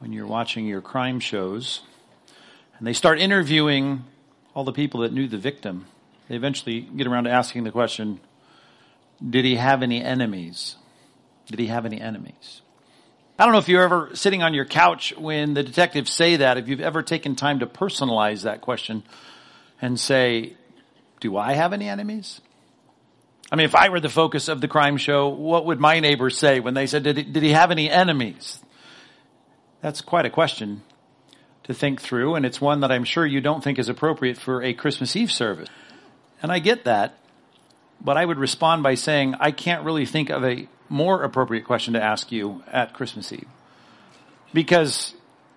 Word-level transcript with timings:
when 0.00 0.12
you're 0.12 0.26
watching 0.26 0.66
your 0.66 0.80
crime 0.80 1.20
shows, 1.20 1.82
and 2.78 2.86
they 2.86 2.92
start 2.92 3.20
interviewing 3.20 4.04
all 4.54 4.64
the 4.64 4.72
people 4.72 5.00
that 5.00 5.12
knew 5.12 5.28
the 5.28 5.38
victim. 5.38 5.86
They 6.28 6.36
eventually 6.36 6.80
get 6.80 7.06
around 7.06 7.24
to 7.24 7.30
asking 7.30 7.64
the 7.64 7.70
question, 7.70 8.20
did 9.28 9.44
he 9.44 9.56
have 9.56 9.82
any 9.82 10.02
enemies? 10.02 10.76
Did 11.46 11.58
he 11.58 11.66
have 11.66 11.86
any 11.86 12.00
enemies? 12.00 12.62
I 13.38 13.44
don't 13.44 13.52
know 13.52 13.58
if 13.58 13.68
you're 13.68 13.82
ever 13.82 14.10
sitting 14.14 14.42
on 14.42 14.54
your 14.54 14.64
couch 14.64 15.14
when 15.16 15.54
the 15.54 15.62
detectives 15.62 16.12
say 16.12 16.36
that, 16.36 16.58
if 16.58 16.68
you've 16.68 16.80
ever 16.80 17.02
taken 17.02 17.36
time 17.36 17.60
to 17.60 17.66
personalize 17.66 18.42
that 18.42 18.60
question 18.60 19.04
and 19.80 19.98
say, 19.98 20.56
do 21.20 21.36
I 21.36 21.54
have 21.54 21.72
any 21.72 21.88
enemies? 21.88 22.40
I 23.50 23.56
mean, 23.56 23.64
if 23.64 23.74
I 23.74 23.88
were 23.88 24.00
the 24.00 24.08
focus 24.08 24.48
of 24.48 24.60
the 24.60 24.68
crime 24.68 24.96
show, 24.98 25.28
what 25.28 25.66
would 25.66 25.80
my 25.80 26.00
neighbors 26.00 26.36
say 26.36 26.60
when 26.60 26.74
they 26.74 26.86
said, 26.86 27.04
did 27.04 27.16
he, 27.16 27.22
did 27.22 27.42
he 27.42 27.52
have 27.52 27.70
any 27.70 27.88
enemies? 27.88 28.60
That's 29.80 30.00
quite 30.00 30.26
a 30.26 30.30
question 30.30 30.82
to 31.68 31.74
think 31.74 32.00
through, 32.00 32.34
and 32.34 32.44
it's 32.44 32.60
one 32.60 32.80
that 32.80 32.90
I'm 32.90 33.04
sure 33.04 33.24
you 33.24 33.40
don't 33.40 33.62
think 33.62 33.78
is 33.78 33.88
appropriate 33.88 34.38
for 34.38 34.62
a 34.62 34.72
Christmas 34.72 35.14
Eve 35.14 35.30
service. 35.30 35.68
And 36.42 36.50
I 36.50 36.58
get 36.58 36.84
that, 36.84 37.18
but 38.00 38.16
I 38.16 38.24
would 38.24 38.38
respond 38.38 38.82
by 38.82 38.94
saying 38.94 39.34
I 39.38 39.50
can't 39.50 39.84
really 39.84 40.06
think 40.06 40.30
of 40.30 40.44
a 40.44 40.66
more 40.88 41.22
appropriate 41.22 41.64
question 41.64 41.92
to 41.92 42.02
ask 42.02 42.32
you 42.32 42.62
at 42.72 42.94
Christmas 42.94 43.30
Eve. 43.32 43.46
Because 44.54 45.14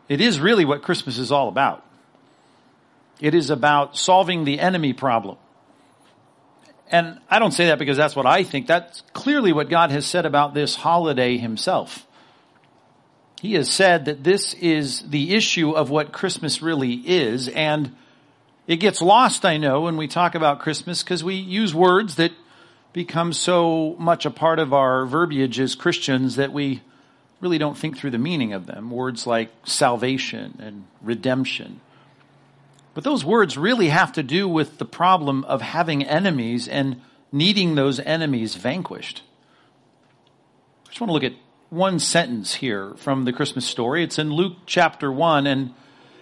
it 0.09 0.19
is 0.19 0.41
really 0.41 0.65
what 0.65 0.81
Christmas 0.81 1.17
is 1.17 1.31
all 1.31 1.47
about. 1.47 1.85
It 3.21 3.33
is 3.33 3.49
about 3.49 3.97
solving 3.97 4.43
the 4.43 4.59
enemy 4.59 4.91
problem. 4.91 5.37
And 6.89 7.19
I 7.29 7.39
don't 7.39 7.51
say 7.51 7.67
that 7.67 7.79
because 7.79 7.95
that's 7.95 8.17
what 8.17 8.25
I 8.25 8.43
think. 8.43 8.67
That's 8.67 9.01
clearly 9.13 9.53
what 9.53 9.69
God 9.69 9.91
has 9.91 10.05
said 10.05 10.25
about 10.25 10.53
this 10.53 10.75
holiday 10.75 11.37
himself. 11.37 12.05
He 13.41 13.55
has 13.55 13.71
said 13.71 14.05
that 14.05 14.23
this 14.23 14.53
is 14.53 15.01
the 15.09 15.33
issue 15.33 15.71
of 15.71 15.89
what 15.89 16.11
Christmas 16.11 16.61
really 16.61 16.93
is, 16.93 17.47
and 17.47 17.91
it 18.67 18.75
gets 18.75 19.01
lost, 19.01 19.45
I 19.45 19.57
know, 19.57 19.81
when 19.81 19.97
we 19.97 20.07
talk 20.07 20.35
about 20.35 20.59
Christmas 20.59 21.01
because 21.01 21.23
we 21.23 21.33
use 21.33 21.73
words 21.73 22.17
that 22.17 22.33
become 22.93 23.33
so 23.33 23.95
much 23.97 24.27
a 24.27 24.29
part 24.29 24.59
of 24.59 24.75
our 24.75 25.07
verbiage 25.07 25.59
as 25.59 25.73
Christians 25.73 26.35
that 26.35 26.53
we 26.53 26.83
really 27.39 27.57
don't 27.57 27.75
think 27.75 27.97
through 27.97 28.11
the 28.11 28.19
meaning 28.19 28.53
of 28.53 28.67
them. 28.67 28.91
Words 28.91 29.25
like 29.25 29.49
salvation 29.63 30.59
and 30.61 30.85
redemption. 31.01 31.81
But 32.93 33.03
those 33.03 33.25
words 33.25 33.57
really 33.57 33.87
have 33.87 34.13
to 34.13 34.21
do 34.21 34.47
with 34.47 34.77
the 34.77 34.85
problem 34.85 35.45
of 35.45 35.63
having 35.63 36.03
enemies 36.03 36.67
and 36.67 37.01
needing 37.31 37.73
those 37.73 37.99
enemies 38.01 38.53
vanquished. 38.53 39.23
I 40.85 40.89
just 40.89 41.01
want 41.01 41.09
to 41.09 41.13
look 41.13 41.23
at 41.23 41.33
one 41.71 41.99
sentence 41.99 42.53
here 42.53 42.93
from 42.97 43.23
the 43.23 43.31
Christmas 43.31 43.65
story. 43.65 44.03
It's 44.03 44.19
in 44.19 44.29
Luke 44.29 44.57
chapter 44.65 45.09
1 45.09 45.47
and 45.47 45.73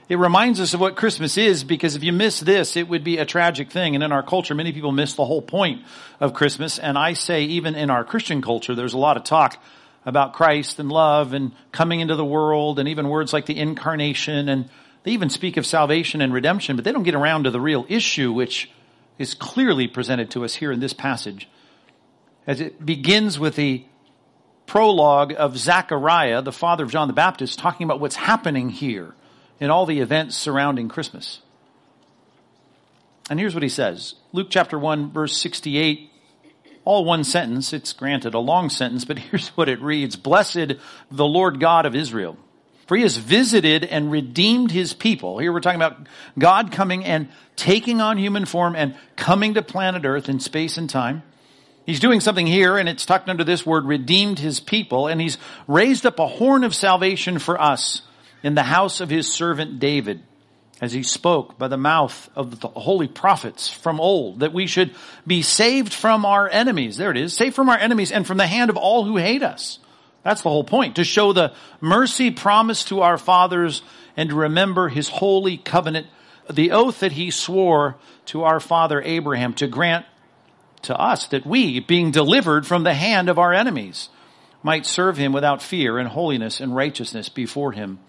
it 0.08 0.20
reminds 0.20 0.60
us 0.60 0.76
of 0.76 0.80
what 0.80 0.96
Christmas 0.96 1.40
is 1.40 1.64
because 1.64 1.96
if 1.96 2.04
you 2.04 2.14
miss 2.14 2.40
this, 2.40 2.78
it 2.78 2.88
would 2.88 3.04
be 3.04 3.18
a 3.18 3.26
tragic 3.26 3.72
thing. 3.72 3.96
And 3.96 4.04
in 4.04 4.12
our 4.12 4.22
culture, 4.22 4.54
many 4.54 4.72
people 4.72 4.92
miss 4.92 5.16
the 5.16 5.26
whole 5.26 5.42
point 5.42 5.82
of 6.20 6.36
Christmas. 6.36 6.78
And 6.78 7.00
I 7.00 7.14
say 7.14 7.46
even 7.46 7.74
in 7.74 7.90
our 7.90 8.04
Christian 8.04 8.44
culture, 8.44 8.76
there's 8.76 8.94
a 8.94 9.00
lot 9.00 9.18
of 9.18 9.24
talk 9.24 9.60
about 10.06 10.34
Christ 10.34 10.78
and 10.78 10.92
love 10.92 11.34
and 11.34 11.52
coming 11.72 12.00
into 12.00 12.16
the 12.16 12.24
world 12.24 12.78
and 12.78 12.88
even 12.88 13.10
words 13.10 13.34
like 13.34 13.48
the 13.48 13.58
incarnation 13.58 14.50
and 14.50 14.70
they 15.02 15.12
even 15.12 15.32
speak 15.32 15.58
of 15.58 15.66
salvation 15.66 16.22
and 16.22 16.32
redemption, 16.32 16.76
but 16.76 16.86
they 16.86 16.92
don't 16.92 17.02
get 17.02 17.16
around 17.16 17.46
to 17.46 17.52
the 17.52 17.60
real 17.60 17.88
issue, 17.90 18.32
which 18.32 18.70
is 19.18 19.34
clearly 19.34 19.88
presented 19.88 20.30
to 20.32 20.46
us 20.46 20.54
here 20.54 20.72
in 20.72 20.80
this 20.80 20.94
passage. 20.94 21.50
As 22.46 22.62
it 22.62 22.86
begins 22.86 23.40
with 23.40 23.56
the 23.56 23.86
prologue 24.70 25.34
of 25.36 25.58
Zechariah, 25.58 26.44
the 26.44 26.52
father 26.52 26.84
of 26.84 26.92
John 26.92 27.08
the 27.08 27.14
Baptist, 27.14 27.58
talking 27.58 27.86
about 27.86 28.00
what's 28.00 28.16
happening 28.16 28.70
here 28.70 29.16
in 29.60 29.72
all 29.72 29.88
the 29.88 30.00
events 30.00 30.38
surrounding 30.38 30.88
Christmas. 30.90 31.40
And 33.32 33.40
here's 33.40 33.56
what 33.56 33.64
he 33.64 33.70
says 33.70 34.14
Luke 34.32 34.48
chapter 34.52 34.78
1, 34.78 35.12
verse 35.12 35.36
68, 35.36 36.12
all 36.86 37.04
one 37.04 37.24
sentence. 37.24 37.74
It's 37.74 37.94
granted 37.94 38.36
a 38.36 38.40
long 38.40 38.70
sentence, 38.70 39.06
but 39.06 39.18
here's 39.20 39.50
what 39.50 39.70
it 39.70 39.82
reads 39.82 40.16
Blessed 40.16 40.74
the 41.10 41.26
Lord 41.26 41.60
God 41.60 41.88
of 41.88 41.96
Israel. 41.96 42.38
For 42.86 42.96
he 42.96 43.04
has 43.04 43.18
visited 43.18 43.84
and 43.84 44.12
redeemed 44.12 44.72
his 44.72 44.94
people. 44.94 45.40
Here 45.40 45.52
we're 45.52 45.62
talking 45.62 45.82
about 45.82 46.08
God 46.38 46.72
coming 46.72 47.06
and 47.06 47.30
taking 47.56 48.02
on 48.02 48.18
human 48.18 48.46
form 48.46 48.76
and 48.76 48.96
coming 49.16 49.56
to 49.56 49.62
planet 49.62 50.06
earth 50.06 50.30
in 50.30 50.40
space 50.40 50.78
and 50.78 50.90
time 50.90 51.24
He's 51.90 52.00
doing 52.00 52.20
something 52.20 52.46
here, 52.46 52.78
and 52.78 52.88
it's 52.88 53.04
tucked 53.04 53.30
under 53.30 53.44
this 53.44 53.66
word, 53.66 53.84
redeemed 53.84 54.38
his 54.38 54.60
people, 54.60 55.08
and 55.08 55.20
he's 55.20 55.40
raised 55.68 56.06
up 56.06 56.20
a 56.20 56.28
horn 56.28 56.64
of 56.64 56.76
salvation 56.76 57.40
for 57.40 57.60
us 57.60 58.04
in 58.44 58.54
the 58.54 58.62
house 58.62 59.02
of 59.02 59.10
his 59.10 59.28
servant 59.28 59.80
David, 59.80 60.22
as 60.82 60.92
he 60.92 61.02
spoke 61.02 61.58
by 61.58 61.68
the 61.68 61.78
mouth 61.78 62.30
of 62.36 62.60
the 62.60 62.68
holy 62.68 63.08
prophets 63.08 63.72
from 63.72 64.00
old, 64.00 64.42
that 64.42 64.54
we 64.54 64.68
should 64.68 64.94
be 65.26 65.42
saved 65.42 65.92
from 65.92 66.26
our 66.26 66.48
enemies. 66.48 66.96
There 66.96 67.10
it 67.10 67.18
is, 67.18 67.34
saved 67.34 67.56
from 67.56 67.70
our 67.70 67.78
enemies 67.80 68.12
and 68.12 68.28
from 68.28 68.38
the 68.38 68.46
hand 68.46 68.70
of 68.70 68.78
all 68.78 69.04
who 69.04 69.18
hate 69.18 69.42
us. 69.42 69.80
That's 70.22 70.44
the 70.44 70.50
whole 70.50 70.64
point, 70.64 70.98
to 70.98 71.04
show 71.04 71.34
the 71.34 71.56
mercy 71.82 72.30
promised 72.30 72.90
to 72.90 73.02
our 73.02 73.18
fathers 73.18 73.82
and 74.16 74.30
to 74.30 74.36
remember 74.36 74.90
his 74.90 75.10
holy 75.10 75.58
covenant, 75.58 76.06
the 76.48 76.70
oath 76.70 77.00
that 77.00 77.14
he 77.14 77.32
swore 77.32 77.96
to 78.26 78.44
our 78.44 78.60
father 78.60 79.02
Abraham 79.02 79.56
to 79.56 79.66
grant 79.66 80.06
to 80.84 80.98
us 80.98 81.28
that 81.28 81.46
we, 81.46 81.80
being 81.80 82.12
delivered 82.12 82.66
from 82.66 82.84
the 82.84 82.94
hand 82.94 83.30
of 83.30 83.40
our 83.40 83.54
enemies, 83.54 84.10
might 84.64 84.86
serve 84.86 85.18
him 85.18 85.32
without 85.32 85.62
fear 85.62 85.98
and 85.98 86.10
holiness 86.10 86.60
and 86.60 86.76
righteousness 86.76 87.30
before 87.30 87.72
him 87.72 88.00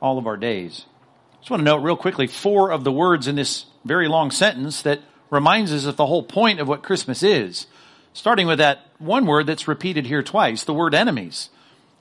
all 0.00 0.18
of 0.18 0.26
our 0.26 0.36
days. 0.36 0.86
I 1.32 1.36
Just 1.40 1.50
want 1.50 1.60
to 1.60 1.64
note 1.64 1.82
real 1.82 1.96
quickly 1.96 2.26
four 2.26 2.70
of 2.70 2.84
the 2.84 2.92
words 2.92 3.28
in 3.28 3.36
this 3.36 3.66
very 3.84 4.08
long 4.08 4.30
sentence 4.30 4.82
that 4.82 5.00
reminds 5.30 5.72
us 5.72 5.84
of 5.84 5.96
the 5.96 6.06
whole 6.06 6.22
point 6.22 6.60
of 6.60 6.68
what 6.68 6.82
Christmas 6.82 7.22
is. 7.22 7.66
Starting 8.12 8.46
with 8.46 8.58
that 8.58 8.86
one 8.98 9.26
word 9.26 9.46
that's 9.46 9.68
repeated 9.68 10.06
here 10.06 10.22
twice, 10.22 10.64
the 10.64 10.74
word 10.74 10.94
enemies. 10.94 11.50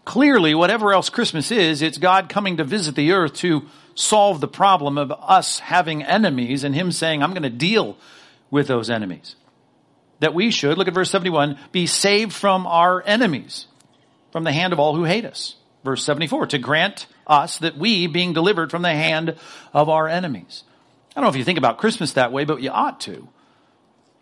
Clearly, 0.05 0.55
whatever 0.55 0.93
else 0.93 1.09
Christmas 1.09 1.51
is, 1.51 1.81
it's 1.81 1.97
God 1.97 2.29
coming 2.29 2.57
to 2.57 2.63
visit 2.63 2.95
the 2.95 3.11
earth 3.11 3.33
to 3.35 3.67
solve 3.93 4.39
the 4.39 4.47
problem 4.47 4.97
of 4.97 5.11
us 5.11 5.59
having 5.59 6.01
enemies 6.01 6.63
and 6.63 6.73
Him 6.73 6.91
saying, 6.91 7.21
I'm 7.21 7.31
going 7.31 7.43
to 7.43 7.49
deal 7.49 7.97
with 8.49 8.67
those 8.67 8.89
enemies 8.89 9.35
that 10.19 10.33
we 10.33 10.51
should, 10.51 10.77
look 10.77 10.87
at 10.87 10.93
verse 10.93 11.11
71, 11.11 11.57
be 11.71 11.85
saved 11.85 12.33
from 12.33 12.65
our 12.65 13.03
enemies, 13.05 13.67
from 14.31 14.43
the 14.43 14.51
hand 14.51 14.73
of 14.73 14.79
all 14.79 14.95
who 14.95 15.03
hate 15.03 15.25
us. 15.25 15.55
Verse 15.83 16.03
74, 16.03 16.47
to 16.47 16.57
grant 16.57 17.07
us 17.27 17.59
that 17.59 17.77
we, 17.77 18.07
being 18.07 18.33
delivered 18.33 18.71
from 18.71 18.81
the 18.81 18.91
hand 18.91 19.35
of 19.73 19.89
our 19.89 20.07
enemies. 20.07 20.63
I 21.11 21.19
don't 21.19 21.23
know 21.25 21.29
if 21.29 21.35
you 21.35 21.43
think 21.43 21.57
about 21.57 21.77
Christmas 21.77 22.13
that 22.13 22.31
way, 22.31 22.45
but 22.45 22.61
you 22.61 22.69
ought 22.69 22.99
to. 23.01 23.27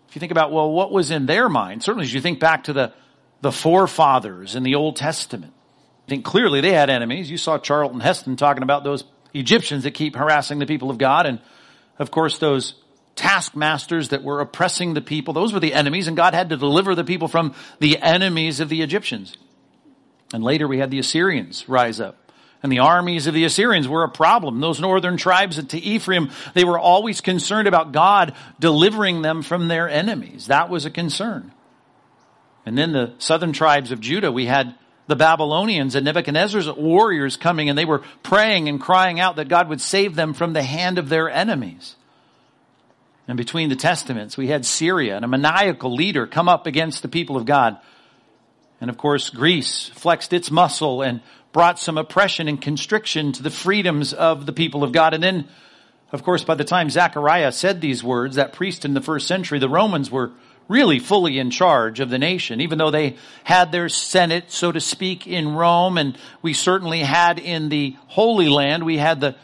If 0.09 0.15
you 0.15 0.19
think 0.19 0.31
about, 0.31 0.51
well, 0.51 0.71
what 0.71 0.91
was 0.91 1.11
in 1.11 1.25
their 1.25 1.49
mind, 1.49 1.83
certainly 1.83 2.05
as 2.05 2.13
you 2.13 2.21
think 2.21 2.39
back 2.39 2.65
to 2.65 2.73
the, 2.73 2.93
the 3.41 3.51
forefathers 3.51 4.55
in 4.55 4.63
the 4.63 4.75
Old 4.75 4.95
Testament, 4.95 5.53
I 6.05 6.09
think 6.09 6.23
clearly 6.23 6.61
they 6.61 6.71
had 6.71 6.89
enemies. 6.89 7.31
You 7.31 7.37
saw 7.37 7.57
Charlton 7.57 7.99
Heston 7.99 8.35
talking 8.35 8.63
about 8.63 8.83
those 8.83 9.03
Egyptians 9.33 9.83
that 9.83 9.91
keep 9.91 10.15
harassing 10.15 10.59
the 10.59 10.65
people 10.65 10.89
of 10.89 10.97
God, 10.97 11.25
and 11.25 11.39
of 11.99 12.11
course 12.11 12.37
those 12.37 12.75
taskmasters 13.15 14.09
that 14.09 14.23
were 14.23 14.41
oppressing 14.41 14.93
the 14.93 15.01
people. 15.01 15.33
Those 15.33 15.53
were 15.53 15.59
the 15.59 15.73
enemies, 15.73 16.07
and 16.07 16.17
God 16.17 16.33
had 16.33 16.49
to 16.49 16.57
deliver 16.57 16.95
the 16.95 17.03
people 17.03 17.27
from 17.27 17.53
the 17.79 17.97
enemies 17.99 18.59
of 18.59 18.69
the 18.69 18.81
Egyptians. 18.81 19.37
And 20.33 20.43
later 20.43 20.67
we 20.67 20.79
had 20.79 20.91
the 20.91 20.99
Assyrians 20.99 21.67
rise 21.69 21.99
up. 21.99 22.17
And 22.63 22.71
the 22.71 22.79
armies 22.79 23.27
of 23.27 23.33
the 23.33 23.45
Assyrians 23.45 23.87
were 23.87 24.03
a 24.03 24.09
problem. 24.09 24.59
Those 24.59 24.81
northern 24.81 25.17
tribes 25.17 25.63
to 25.63 25.77
Ephraim, 25.77 26.31
they 26.55 26.63
were 26.63 26.79
always 26.79 27.21
concerned 27.21 27.67
about 27.67 27.91
God 27.91 28.33
delivering 28.59 29.21
them 29.21 29.43
from 29.43 29.67
their 29.67 29.87
enemies. 29.87 30.47
That 30.47 30.69
was 30.69 30.85
a 30.85 30.89
concern. 30.89 31.51
And 32.65 32.75
then 32.75 32.91
the 32.91 33.13
southern 33.19 33.53
tribes 33.53 33.91
of 33.91 33.99
Judah, 33.99 34.31
we 34.31 34.47
had 34.47 34.73
the 35.07 35.15
Babylonians 35.15 35.93
and 35.93 36.05
Nebuchadnezzar's 36.05 36.71
warriors 36.71 37.37
coming 37.37 37.69
and 37.69 37.77
they 37.77 37.85
were 37.85 38.01
praying 38.23 38.67
and 38.67 38.81
crying 38.81 39.19
out 39.19 39.35
that 39.35 39.47
God 39.47 39.69
would 39.69 39.81
save 39.81 40.15
them 40.15 40.33
from 40.33 40.53
the 40.53 40.63
hand 40.63 40.97
of 40.97 41.09
their 41.09 41.29
enemies. 41.29 41.95
And 43.27 43.37
between 43.37 43.69
the 43.69 43.75
testaments, 43.75 44.37
we 44.37 44.47
had 44.47 44.65
Syria 44.65 45.15
and 45.15 45.25
a 45.25 45.27
maniacal 45.27 45.93
leader 45.93 46.27
come 46.27 46.47
up 46.47 46.67
against 46.67 47.01
the 47.01 47.07
people 47.07 47.37
of 47.37 47.45
God. 47.45 47.77
And 48.79 48.89
of 48.89 48.97
course, 48.97 49.29
Greece 49.29 49.89
flexed 49.95 50.31
its 50.31 50.51
muscle 50.51 51.01
and 51.01 51.21
brought 51.51 51.79
some 51.79 51.97
oppression 51.97 52.47
and 52.47 52.61
constriction 52.61 53.31
to 53.31 53.41
the 53.41 53.49
freedoms 53.49 54.13
of 54.13 54.45
the 54.45 54.53
people 54.53 54.83
of 54.83 54.91
God. 54.91 55.13
And 55.13 55.23
then 55.23 55.47
Of 56.11 56.23
course, 56.23 56.43
by 56.43 56.55
the 56.55 56.63
time 56.63 56.89
Zechariah 56.89 57.51
said 57.51 57.81
these 57.81 58.03
words, 58.03 58.35
that 58.35 58.53
priest 58.53 58.85
in 58.85 58.93
the 58.93 59.01
first 59.01 59.27
century, 59.27 59.59
the 59.59 59.67
Romans 59.67 60.11
were 60.11 60.31
really 60.67 60.99
fully 60.99 61.37
in 61.39 61.51
charge 61.51 61.99
of 61.99 62.09
the 62.09 62.17
nation, 62.17 62.61
even 62.61 62.77
though 62.77 62.91
they 62.91 63.17
had 63.43 63.71
their 63.71 63.89
Senate, 63.89 64.51
so 64.51 64.71
to 64.71 64.79
speak, 64.79 65.27
in 65.27 65.55
Rome, 65.55 65.97
and 65.97 66.17
we 66.41 66.53
certainly 66.53 67.01
had 67.01 67.37
in 67.37 67.69
the 67.69 67.95
Holy 68.07 68.49
Land, 68.49 68.85
we 68.85 68.97
had 68.97 69.19
the, 69.19 69.35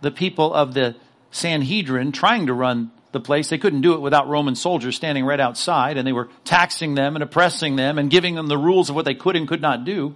the 0.00 0.10
people 0.10 0.54
of 0.54 0.74
the 0.74 0.96
Sanhedrin 1.30 2.12
trying 2.12 2.46
to 2.46 2.54
run 2.54 2.90
the 3.14 3.20
place. 3.20 3.48
They 3.48 3.56
couldn't 3.56 3.80
do 3.80 3.94
it 3.94 4.02
without 4.02 4.28
Roman 4.28 4.54
soldiers 4.54 4.94
standing 4.94 5.24
right 5.24 5.40
outside, 5.40 5.96
and 5.96 6.06
they 6.06 6.12
were 6.12 6.28
taxing 6.44 6.94
them 6.94 7.16
and 7.16 7.22
oppressing 7.22 7.76
them 7.76 7.98
and 7.98 8.10
giving 8.10 8.34
them 8.34 8.48
the 8.48 8.58
rules 8.58 8.90
of 8.90 8.94
what 8.94 9.06
they 9.06 9.14
could 9.14 9.36
and 9.36 9.48
could 9.48 9.62
not 9.62 9.86
do. 9.86 10.14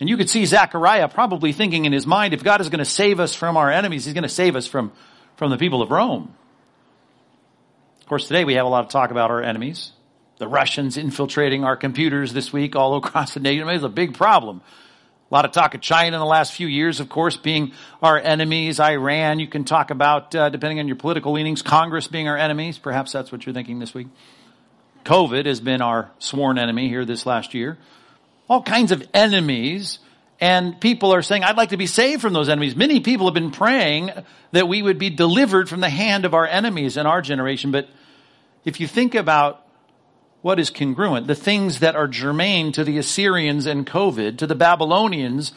And 0.00 0.08
you 0.08 0.16
could 0.16 0.28
see 0.28 0.44
Zechariah 0.44 1.08
probably 1.08 1.52
thinking 1.52 1.84
in 1.84 1.92
his 1.92 2.06
mind, 2.06 2.34
if 2.34 2.42
God 2.42 2.60
is 2.60 2.68
going 2.68 2.80
to 2.80 2.84
save 2.84 3.20
us 3.20 3.34
from 3.34 3.56
our 3.56 3.70
enemies, 3.70 4.04
he's 4.04 4.14
going 4.14 4.24
to 4.24 4.28
save 4.28 4.56
us 4.56 4.66
from, 4.66 4.90
from 5.36 5.50
the 5.50 5.56
people 5.56 5.80
of 5.80 5.90
Rome. 5.90 6.34
Of 8.00 8.06
course, 8.06 8.26
today 8.26 8.44
we 8.44 8.54
have 8.54 8.66
a 8.66 8.68
lot 8.68 8.84
of 8.84 8.90
talk 8.90 9.10
about 9.10 9.30
our 9.30 9.42
enemies. 9.42 9.92
The 10.38 10.48
Russians 10.48 10.96
infiltrating 10.96 11.64
our 11.64 11.76
computers 11.76 12.32
this 12.32 12.52
week 12.52 12.76
all 12.76 12.96
across 13.04 13.34
the 13.34 13.40
nation. 13.40 13.68
It's 13.68 13.84
a 13.84 13.88
big 13.88 14.14
problem. 14.14 14.60
A 15.30 15.34
lot 15.34 15.44
of 15.44 15.50
talk 15.50 15.74
of 15.74 15.80
China 15.80 16.16
in 16.16 16.20
the 16.20 16.26
last 16.26 16.52
few 16.52 16.68
years, 16.68 17.00
of 17.00 17.08
course, 17.08 17.36
being 17.36 17.72
our 18.00 18.16
enemies. 18.18 18.78
Iran, 18.78 19.40
you 19.40 19.48
can 19.48 19.64
talk 19.64 19.90
about, 19.90 20.34
uh, 20.34 20.50
depending 20.50 20.78
on 20.78 20.86
your 20.86 20.96
political 20.96 21.32
leanings, 21.32 21.62
Congress 21.62 22.06
being 22.06 22.28
our 22.28 22.36
enemies. 22.36 22.78
Perhaps 22.78 23.12
that's 23.12 23.32
what 23.32 23.44
you're 23.44 23.54
thinking 23.54 23.80
this 23.80 23.92
week. 23.92 24.06
COVID 25.04 25.46
has 25.46 25.60
been 25.60 25.82
our 25.82 26.10
sworn 26.18 26.58
enemy 26.58 26.88
here 26.88 27.04
this 27.04 27.26
last 27.26 27.54
year 27.54 27.76
all 28.48 28.62
kinds 28.62 28.92
of 28.92 29.06
enemies. 29.12 29.98
And 30.38 30.78
people 30.80 31.14
are 31.14 31.22
saying, 31.22 31.44
I'd 31.44 31.56
like 31.56 31.70
to 31.70 31.78
be 31.78 31.86
saved 31.86 32.20
from 32.20 32.34
those 32.34 32.48
enemies. 32.48 32.76
Many 32.76 33.00
people 33.00 33.26
have 33.26 33.34
been 33.34 33.50
praying 33.50 34.10
that 34.52 34.68
we 34.68 34.82
would 34.82 34.98
be 34.98 35.08
delivered 35.08 35.68
from 35.68 35.80
the 35.80 35.88
hand 35.88 36.24
of 36.24 36.34
our 36.34 36.46
enemies 36.46 36.96
in 36.96 37.06
our 37.06 37.22
generation. 37.22 37.70
But 37.70 37.88
if 38.64 38.78
you 38.78 38.86
think 38.86 39.14
about 39.14 39.65
what 40.46 40.60
is 40.60 40.70
congruent, 40.70 41.26
the 41.26 41.34
things 41.34 41.80
that 41.80 41.96
are 41.96 42.06
germane 42.06 42.70
to 42.70 42.84
the 42.84 42.98
Assyrians 42.98 43.66
and 43.66 43.84
COVID, 43.84 44.38
to 44.38 44.46
the 44.46 44.54
Babylonians, 44.54 45.50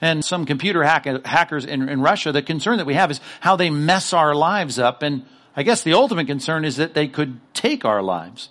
and 0.00 0.24
some 0.24 0.46
computer 0.46 0.84
hack- 0.84 1.26
hackers 1.26 1.64
in, 1.64 1.88
in 1.88 2.00
Russia, 2.00 2.30
the 2.30 2.42
concern 2.42 2.78
that 2.78 2.86
we 2.86 2.94
have 2.94 3.10
is 3.10 3.20
how 3.40 3.56
they 3.56 3.70
mess 3.70 4.12
our 4.12 4.36
lives 4.36 4.78
up. 4.78 5.02
And 5.02 5.26
I 5.56 5.64
guess 5.64 5.82
the 5.82 5.94
ultimate 5.94 6.28
concern 6.28 6.64
is 6.64 6.76
that 6.76 6.94
they 6.94 7.08
could 7.08 7.40
take 7.54 7.84
our 7.84 8.04
lives. 8.04 8.50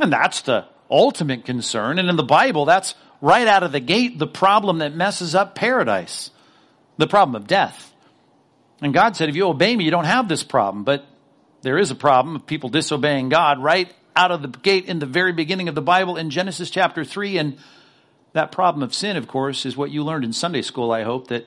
And 0.00 0.12
that's 0.12 0.42
the 0.42 0.64
ultimate 0.90 1.44
concern. 1.44 2.00
And 2.00 2.08
in 2.08 2.16
the 2.16 2.24
Bible, 2.24 2.64
that's 2.64 2.96
right 3.20 3.46
out 3.46 3.62
of 3.62 3.70
the 3.70 3.78
gate 3.78 4.18
the 4.18 4.26
problem 4.26 4.78
that 4.78 4.96
messes 4.96 5.32
up 5.32 5.54
paradise. 5.54 6.32
The 6.96 7.06
problem 7.06 7.36
of 7.36 7.46
death. 7.46 7.94
And 8.82 8.92
God 8.92 9.14
said, 9.14 9.28
if 9.28 9.36
you 9.36 9.46
obey 9.46 9.76
me, 9.76 9.84
you 9.84 9.92
don't 9.92 10.06
have 10.06 10.28
this 10.28 10.42
problem. 10.42 10.82
But 10.82 11.06
there 11.62 11.78
is 11.78 11.92
a 11.92 11.94
problem 11.94 12.34
of 12.34 12.46
people 12.46 12.68
disobeying 12.68 13.28
God 13.28 13.62
right 13.62 13.94
out 14.18 14.32
of 14.32 14.42
the 14.42 14.48
gate 14.48 14.86
in 14.86 14.98
the 14.98 15.06
very 15.06 15.32
beginning 15.32 15.68
of 15.68 15.76
the 15.76 15.80
Bible 15.80 16.16
in 16.16 16.30
Genesis 16.30 16.70
chapter 16.70 17.04
3. 17.04 17.38
And 17.38 17.58
that 18.32 18.50
problem 18.50 18.82
of 18.82 18.92
sin, 18.92 19.16
of 19.16 19.28
course, 19.28 19.64
is 19.64 19.76
what 19.76 19.92
you 19.92 20.02
learned 20.02 20.24
in 20.24 20.32
Sunday 20.32 20.62
school, 20.62 20.90
I 20.90 21.04
hope, 21.04 21.28
that 21.28 21.46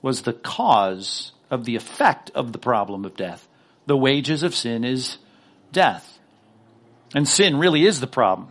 was 0.00 0.22
the 0.22 0.32
cause 0.32 1.32
of 1.50 1.66
the 1.66 1.76
effect 1.76 2.30
of 2.34 2.52
the 2.52 2.58
problem 2.58 3.04
of 3.04 3.14
death. 3.14 3.46
The 3.84 3.96
wages 3.96 4.42
of 4.42 4.54
sin 4.54 4.84
is 4.84 5.18
death. 5.70 6.18
And 7.14 7.28
sin 7.28 7.58
really 7.58 7.84
is 7.84 8.00
the 8.00 8.06
problem. 8.06 8.48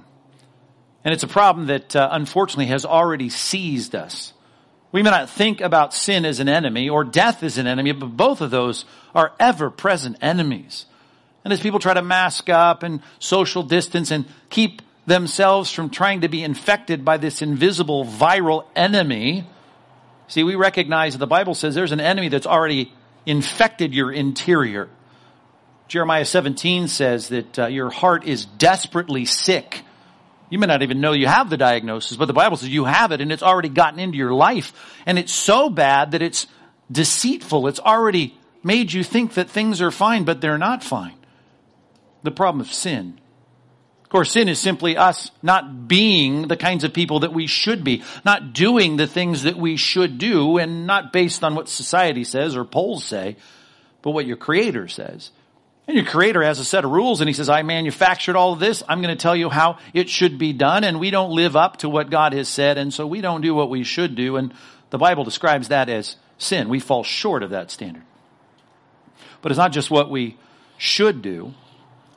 And 1.03 1.11
it's 1.11 1.23
a 1.23 1.27
problem 1.27 1.65
that 1.65 1.95
uh, 1.95 2.09
unfortunately 2.11 2.67
has 2.67 2.85
already 2.85 3.29
seized 3.29 3.95
us. 3.95 4.33
We 4.91 5.01
may 5.01 5.09
not 5.09 5.31
think 5.31 5.61
about 5.61 5.95
sin 5.95 6.25
as 6.25 6.39
an 6.39 6.47
enemy 6.47 6.89
or 6.89 7.03
death 7.03 7.41
as 7.41 7.57
an 7.57 7.65
enemy, 7.65 7.91
but 7.93 8.15
both 8.15 8.41
of 8.41 8.51
those 8.51 8.85
are 9.15 9.33
ever 9.39 9.71
present 9.71 10.17
enemies. 10.21 10.85
And 11.43 11.51
as 11.51 11.59
people 11.59 11.79
try 11.79 11.93
to 11.93 12.01
mask 12.01 12.49
up 12.49 12.83
and 12.83 13.01
social 13.19 13.63
distance 13.63 14.11
and 14.11 14.25
keep 14.49 14.81
themselves 15.05 15.71
from 15.71 15.89
trying 15.89 16.21
to 16.21 16.29
be 16.29 16.43
infected 16.43 17.03
by 17.03 17.17
this 17.17 17.41
invisible 17.41 18.05
viral 18.05 18.65
enemy, 18.75 19.47
see, 20.27 20.43
we 20.43 20.55
recognize 20.55 21.13
that 21.13 21.19
the 21.19 21.27
Bible 21.27 21.55
says 21.55 21.73
there's 21.73 21.91
an 21.91 21.99
enemy 21.99 22.29
that's 22.29 22.45
already 22.45 22.93
infected 23.25 23.93
your 23.93 24.11
interior. 24.11 24.89
Jeremiah 25.87 26.25
17 26.25 26.87
says 26.87 27.29
that 27.29 27.59
uh, 27.59 27.67
your 27.67 27.89
heart 27.89 28.25
is 28.25 28.45
desperately 28.45 29.25
sick. 29.25 29.83
You 30.49 30.59
may 30.59 30.67
not 30.67 30.83
even 30.83 31.01
know 31.01 31.13
you 31.13 31.27
have 31.27 31.49
the 31.49 31.57
diagnosis, 31.57 32.17
but 32.17 32.25
the 32.25 32.33
Bible 32.33 32.57
says 32.57 32.69
you 32.69 32.85
have 32.85 33.11
it 33.11 33.21
and 33.21 33.31
it's 33.31 33.43
already 33.43 33.69
gotten 33.69 33.99
into 33.99 34.17
your 34.17 34.33
life. 34.33 34.73
And 35.05 35.17
it's 35.17 35.33
so 35.33 35.69
bad 35.69 36.11
that 36.11 36.21
it's 36.21 36.45
deceitful. 36.91 37.67
It's 37.67 37.79
already 37.79 38.37
made 38.63 38.93
you 38.93 39.03
think 39.03 39.33
that 39.35 39.49
things 39.49 39.81
are 39.81 39.91
fine, 39.91 40.23
but 40.23 40.41
they're 40.41 40.57
not 40.57 40.83
fine. 40.83 41.15
The 42.23 42.31
problem 42.31 42.61
of 42.61 42.71
sin. 42.71 43.19
Of 44.03 44.09
course, 44.09 44.31
sin 44.31 44.49
is 44.49 44.59
simply 44.59 44.97
us 44.97 45.31
not 45.41 45.87
being 45.87 46.47
the 46.47 46.57
kinds 46.57 46.83
of 46.83 46.93
people 46.93 47.21
that 47.21 47.33
we 47.33 47.47
should 47.47 47.83
be, 47.83 48.03
not 48.25 48.53
doing 48.53 48.97
the 48.97 49.07
things 49.07 49.43
that 49.43 49.55
we 49.55 49.77
should 49.77 50.17
do, 50.17 50.57
and 50.57 50.85
not 50.85 51.13
based 51.13 51.43
on 51.43 51.55
what 51.55 51.69
society 51.69 52.25
says 52.25 52.55
or 52.57 52.65
polls 52.65 53.05
say, 53.05 53.37
but 54.01 54.11
what 54.11 54.25
your 54.25 54.37
creator 54.37 54.87
says. 54.87 55.31
And 55.87 55.97
your 55.97 56.05
creator 56.05 56.43
has 56.43 56.59
a 56.59 56.65
set 56.65 56.85
of 56.85 56.91
rules 56.91 57.21
and 57.21 57.27
he 57.27 57.33
says, 57.33 57.49
I 57.49 57.63
manufactured 57.63 58.35
all 58.35 58.53
of 58.53 58.59
this. 58.59 58.83
I'm 58.87 59.01
going 59.01 59.15
to 59.15 59.21
tell 59.21 59.35
you 59.35 59.49
how 59.49 59.77
it 59.93 60.09
should 60.09 60.37
be 60.37 60.53
done. 60.53 60.83
And 60.83 60.99
we 60.99 61.09
don't 61.09 61.31
live 61.31 61.55
up 61.55 61.77
to 61.77 61.89
what 61.89 62.09
God 62.09 62.33
has 62.33 62.47
said. 62.47 62.77
And 62.77 62.93
so 62.93 63.07
we 63.07 63.19
don't 63.19 63.41
do 63.41 63.55
what 63.55 63.69
we 63.69 63.83
should 63.83 64.15
do. 64.15 64.37
And 64.37 64.53
the 64.89 64.97
Bible 64.97 65.23
describes 65.23 65.69
that 65.69 65.89
as 65.89 66.15
sin. 66.37 66.69
We 66.69 66.79
fall 66.79 67.03
short 67.03 67.43
of 67.43 67.49
that 67.49 67.71
standard. 67.71 68.03
But 69.41 69.51
it's 69.51 69.57
not 69.57 69.71
just 69.71 69.89
what 69.89 70.09
we 70.09 70.37
should 70.77 71.21
do. 71.21 71.53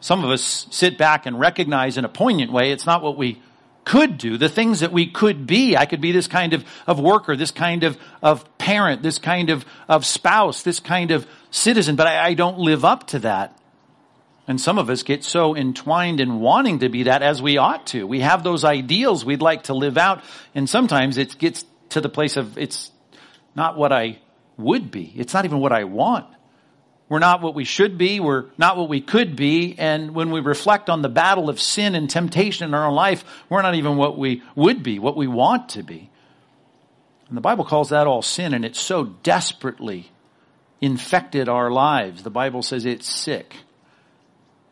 Some 0.05 0.23
of 0.23 0.29
us 0.31 0.67
sit 0.71 0.99
back 0.99 1.25
and 1.25 1.41
recognize 1.41 1.97
in 1.97 2.05
a 2.05 2.11
poignant 2.11 2.53
way 2.53 2.73
it's 2.73 2.85
not 2.85 3.03
what 3.03 3.17
we 3.17 3.41
could 3.87 4.19
do, 4.19 4.37
the 4.37 4.51
things 4.51 4.81
that 4.81 4.93
we 4.93 5.06
could 5.06 5.47
be. 5.47 5.79
I 5.79 5.87
could 5.87 6.03
be 6.03 6.12
this 6.12 6.29
kind 6.29 6.53
of, 6.53 6.62
of 6.87 7.01
worker, 7.01 7.37
this 7.37 7.51
kind 7.51 7.85
of, 7.85 7.97
of 8.23 8.59
parent, 8.59 9.03
this 9.03 9.19
kind 9.19 9.49
of, 9.49 9.65
of 9.89 10.05
spouse, 10.05 10.62
this 10.62 10.79
kind 10.79 11.11
of 11.11 11.27
citizen, 11.51 11.97
but 11.97 12.06
I, 12.06 12.23
I 12.23 12.35
don't 12.35 12.59
live 12.59 12.85
up 12.85 13.06
to 13.09 13.21
that. 13.21 13.59
And 14.47 14.61
some 14.61 14.77
of 14.77 14.91
us 14.91 15.05
get 15.05 15.25
so 15.25 15.56
entwined 15.56 16.21
in 16.21 16.39
wanting 16.39 16.81
to 16.81 16.91
be 16.91 17.05
that 17.05 17.23
as 17.23 17.41
we 17.41 17.57
ought 17.57 17.87
to. 17.87 18.07
We 18.07 18.21
have 18.21 18.45
those 18.45 18.62
ideals 18.62 19.25
we'd 19.25 19.41
like 19.41 19.62
to 19.65 19.75
live 19.75 19.97
out, 19.97 20.23
and 20.55 20.69
sometimes 20.69 21.17
it 21.17 21.38
gets 21.38 21.64
to 21.88 22.02
the 22.02 22.11
place 22.11 22.37
of 22.37 22.59
it's 22.59 22.90
not 23.57 23.78
what 23.78 23.90
I 23.90 24.19
would 24.59 24.90
be. 24.90 25.11
It's 25.17 25.33
not 25.33 25.47
even 25.47 25.61
what 25.61 25.73
I 25.73 25.85
want. 25.85 26.26
We're 27.14 27.21
not 27.21 27.42
what 27.42 27.54
we 27.54 27.62
should 27.62 27.97
be. 27.97 28.18
We're 28.18 28.47
not 28.59 28.76
what 28.76 28.88
we 28.88 29.00
could 29.00 29.37
be. 29.37 29.76
And 29.78 30.16
when 30.16 30.33
we 30.33 30.40
reflect 30.40 30.90
on 30.90 31.00
the 31.00 31.09
battle 31.09 31.49
of 31.49 31.61
sin 31.61 31.94
and 31.94 32.11
temptation 32.11 32.66
in 32.66 32.75
our 32.75 32.88
own 32.88 32.97
life, 32.97 33.25
we're 33.49 33.62
not 33.62 33.76
even 33.76 33.97
what 33.97 34.18
we 34.18 34.42
would 34.56 34.83
be, 34.83 34.99
what 34.99 35.16
we 35.16 35.28
want 35.28 35.68
to 35.68 35.85
be. 35.85 36.11
And 37.28 37.37
the 37.37 37.40
Bible 37.40 37.64
calls 37.64 37.90
that 37.90 38.09
all 38.09 38.21
sin, 38.21 38.52
and 38.52 38.64
it's 38.64 38.80
so 38.80 39.04
desperately 39.04 40.11
infected 40.80 41.49
our 41.49 41.71
lives. 41.71 42.25
The 42.25 42.30
Bible 42.30 42.62
says 42.62 42.85
it's 42.85 43.09
sick. 43.09 43.59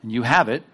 And 0.02 0.10
you 0.10 0.22
have 0.22 0.48
it. 0.48 0.64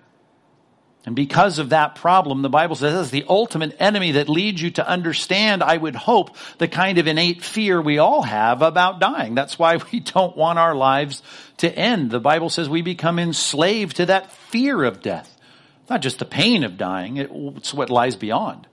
And 1.07 1.17
because 1.17 1.59
of 1.59 1.71
that 1.71 1.95
problem, 1.95 2.43
the 2.43 2.49
Bible 2.49 2.76
says 2.76 2.95
is 2.95 3.11
the 3.11 3.25
ultimate 3.28 3.76
enemy 3.81 4.12
that 4.12 4.28
leads 4.28 4.61
you 4.61 4.71
to 4.73 4.87
understand, 4.87 5.62
I 5.62 5.76
would 5.76 5.97
hope, 5.97 6.37
the 6.59 6.69
kind 6.69 6.99
of 6.99 7.07
innate 7.07 7.43
fear 7.43 7.81
we 7.81 7.99
all 7.99 8.23
have 8.23 8.61
about 8.61 9.00
dying. 9.00 9.35
That's 9.35 9.59
why 9.59 9.78
we 9.93 10.00
don't 10.00 10.37
want 10.37 10.59
our 10.59 10.75
lives 10.75 11.23
to 11.59 11.73
end. 11.73 12.11
The 12.11 12.21
Bible 12.21 12.50
says 12.50 12.69
we 12.69 12.83
become 12.83 13.19
enslaved 13.19 13.97
to 13.97 14.07
that 14.07 14.31
fear 14.33 14.85
of 14.85 15.00
death. 15.00 15.35
Not 15.88 16.02
just 16.02 16.19
the 16.19 16.26
pain 16.26 16.64
of 16.64 16.76
dying, 16.76 17.17
it's 17.17 17.73
what 17.73 17.88
lies 17.88 18.17
beyond. 18.17 18.67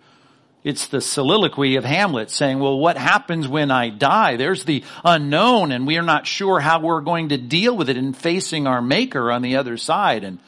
It's 0.65 0.87
the 0.87 0.99
soliloquy 0.99 1.75
of 1.75 1.85
Hamlet 1.85 2.31
saying, 2.31 2.59
well, 2.59 2.79
what 2.79 2.97
happens 2.97 3.47
when 3.47 3.69
I 3.69 3.89
die? 3.89 4.35
There's 4.35 4.65
the 4.65 4.83
unknown 5.03 5.71
and 5.71 5.85
we 5.85 5.97
are 5.99 6.01
not 6.01 6.25
sure 6.25 6.59
how 6.59 6.79
we're 6.79 7.01
going 7.01 7.29
to 7.29 7.37
deal 7.37 7.77
with 7.77 7.87
it 7.87 7.97
in 7.97 8.13
facing 8.13 8.65
our 8.65 8.81
maker 8.81 9.31
on 9.31 9.43
the 9.43 9.57
other 9.57 9.77
side. 9.77 10.23
And 10.23 10.39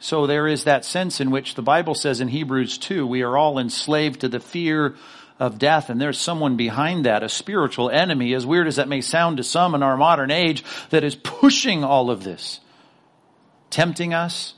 so 0.00 0.26
there 0.26 0.48
is 0.48 0.64
that 0.64 0.86
sense 0.86 1.20
in 1.20 1.30
which 1.30 1.54
the 1.54 1.62
Bible 1.62 1.94
says 1.94 2.22
in 2.22 2.28
Hebrews 2.28 2.78
2, 2.78 3.06
we 3.06 3.20
are 3.20 3.36
all 3.36 3.58
enslaved 3.58 4.22
to 4.22 4.28
the 4.28 4.40
fear 4.40 4.96
of 5.38 5.58
death, 5.58 5.90
and 5.90 6.00
there's 6.00 6.18
someone 6.18 6.56
behind 6.56 7.04
that, 7.04 7.22
a 7.22 7.28
spiritual 7.28 7.90
enemy, 7.90 8.32
as 8.32 8.46
weird 8.46 8.66
as 8.66 8.76
that 8.76 8.88
may 8.88 9.02
sound 9.02 9.36
to 9.36 9.44
some 9.44 9.74
in 9.74 9.82
our 9.82 9.98
modern 9.98 10.30
age, 10.30 10.64
that 10.88 11.04
is 11.04 11.14
pushing 11.14 11.84
all 11.84 12.10
of 12.10 12.24
this, 12.24 12.60
tempting 13.68 14.14
us, 14.14 14.54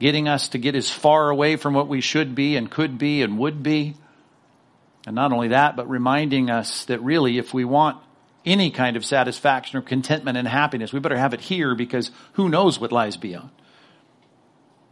getting 0.00 0.28
us 0.28 0.48
to 0.48 0.58
get 0.58 0.74
as 0.74 0.90
far 0.90 1.28
away 1.28 1.56
from 1.56 1.74
what 1.74 1.88
we 1.88 2.00
should 2.00 2.34
be 2.34 2.56
and 2.56 2.70
could 2.70 2.96
be 2.96 3.20
and 3.20 3.38
would 3.38 3.62
be. 3.62 3.94
And 5.06 5.14
not 5.14 5.32
only 5.32 5.48
that, 5.48 5.76
but 5.76 5.90
reminding 5.90 6.48
us 6.48 6.86
that 6.86 7.02
really, 7.02 7.36
if 7.36 7.52
we 7.52 7.66
want 7.66 7.98
any 8.46 8.70
kind 8.70 8.96
of 8.96 9.04
satisfaction 9.04 9.78
or 9.78 9.82
contentment 9.82 10.38
and 10.38 10.48
happiness, 10.48 10.90
we 10.90 11.00
better 11.00 11.18
have 11.18 11.34
it 11.34 11.40
here 11.42 11.74
because 11.74 12.10
who 12.32 12.48
knows 12.48 12.80
what 12.80 12.92
lies 12.92 13.18
beyond 13.18 13.50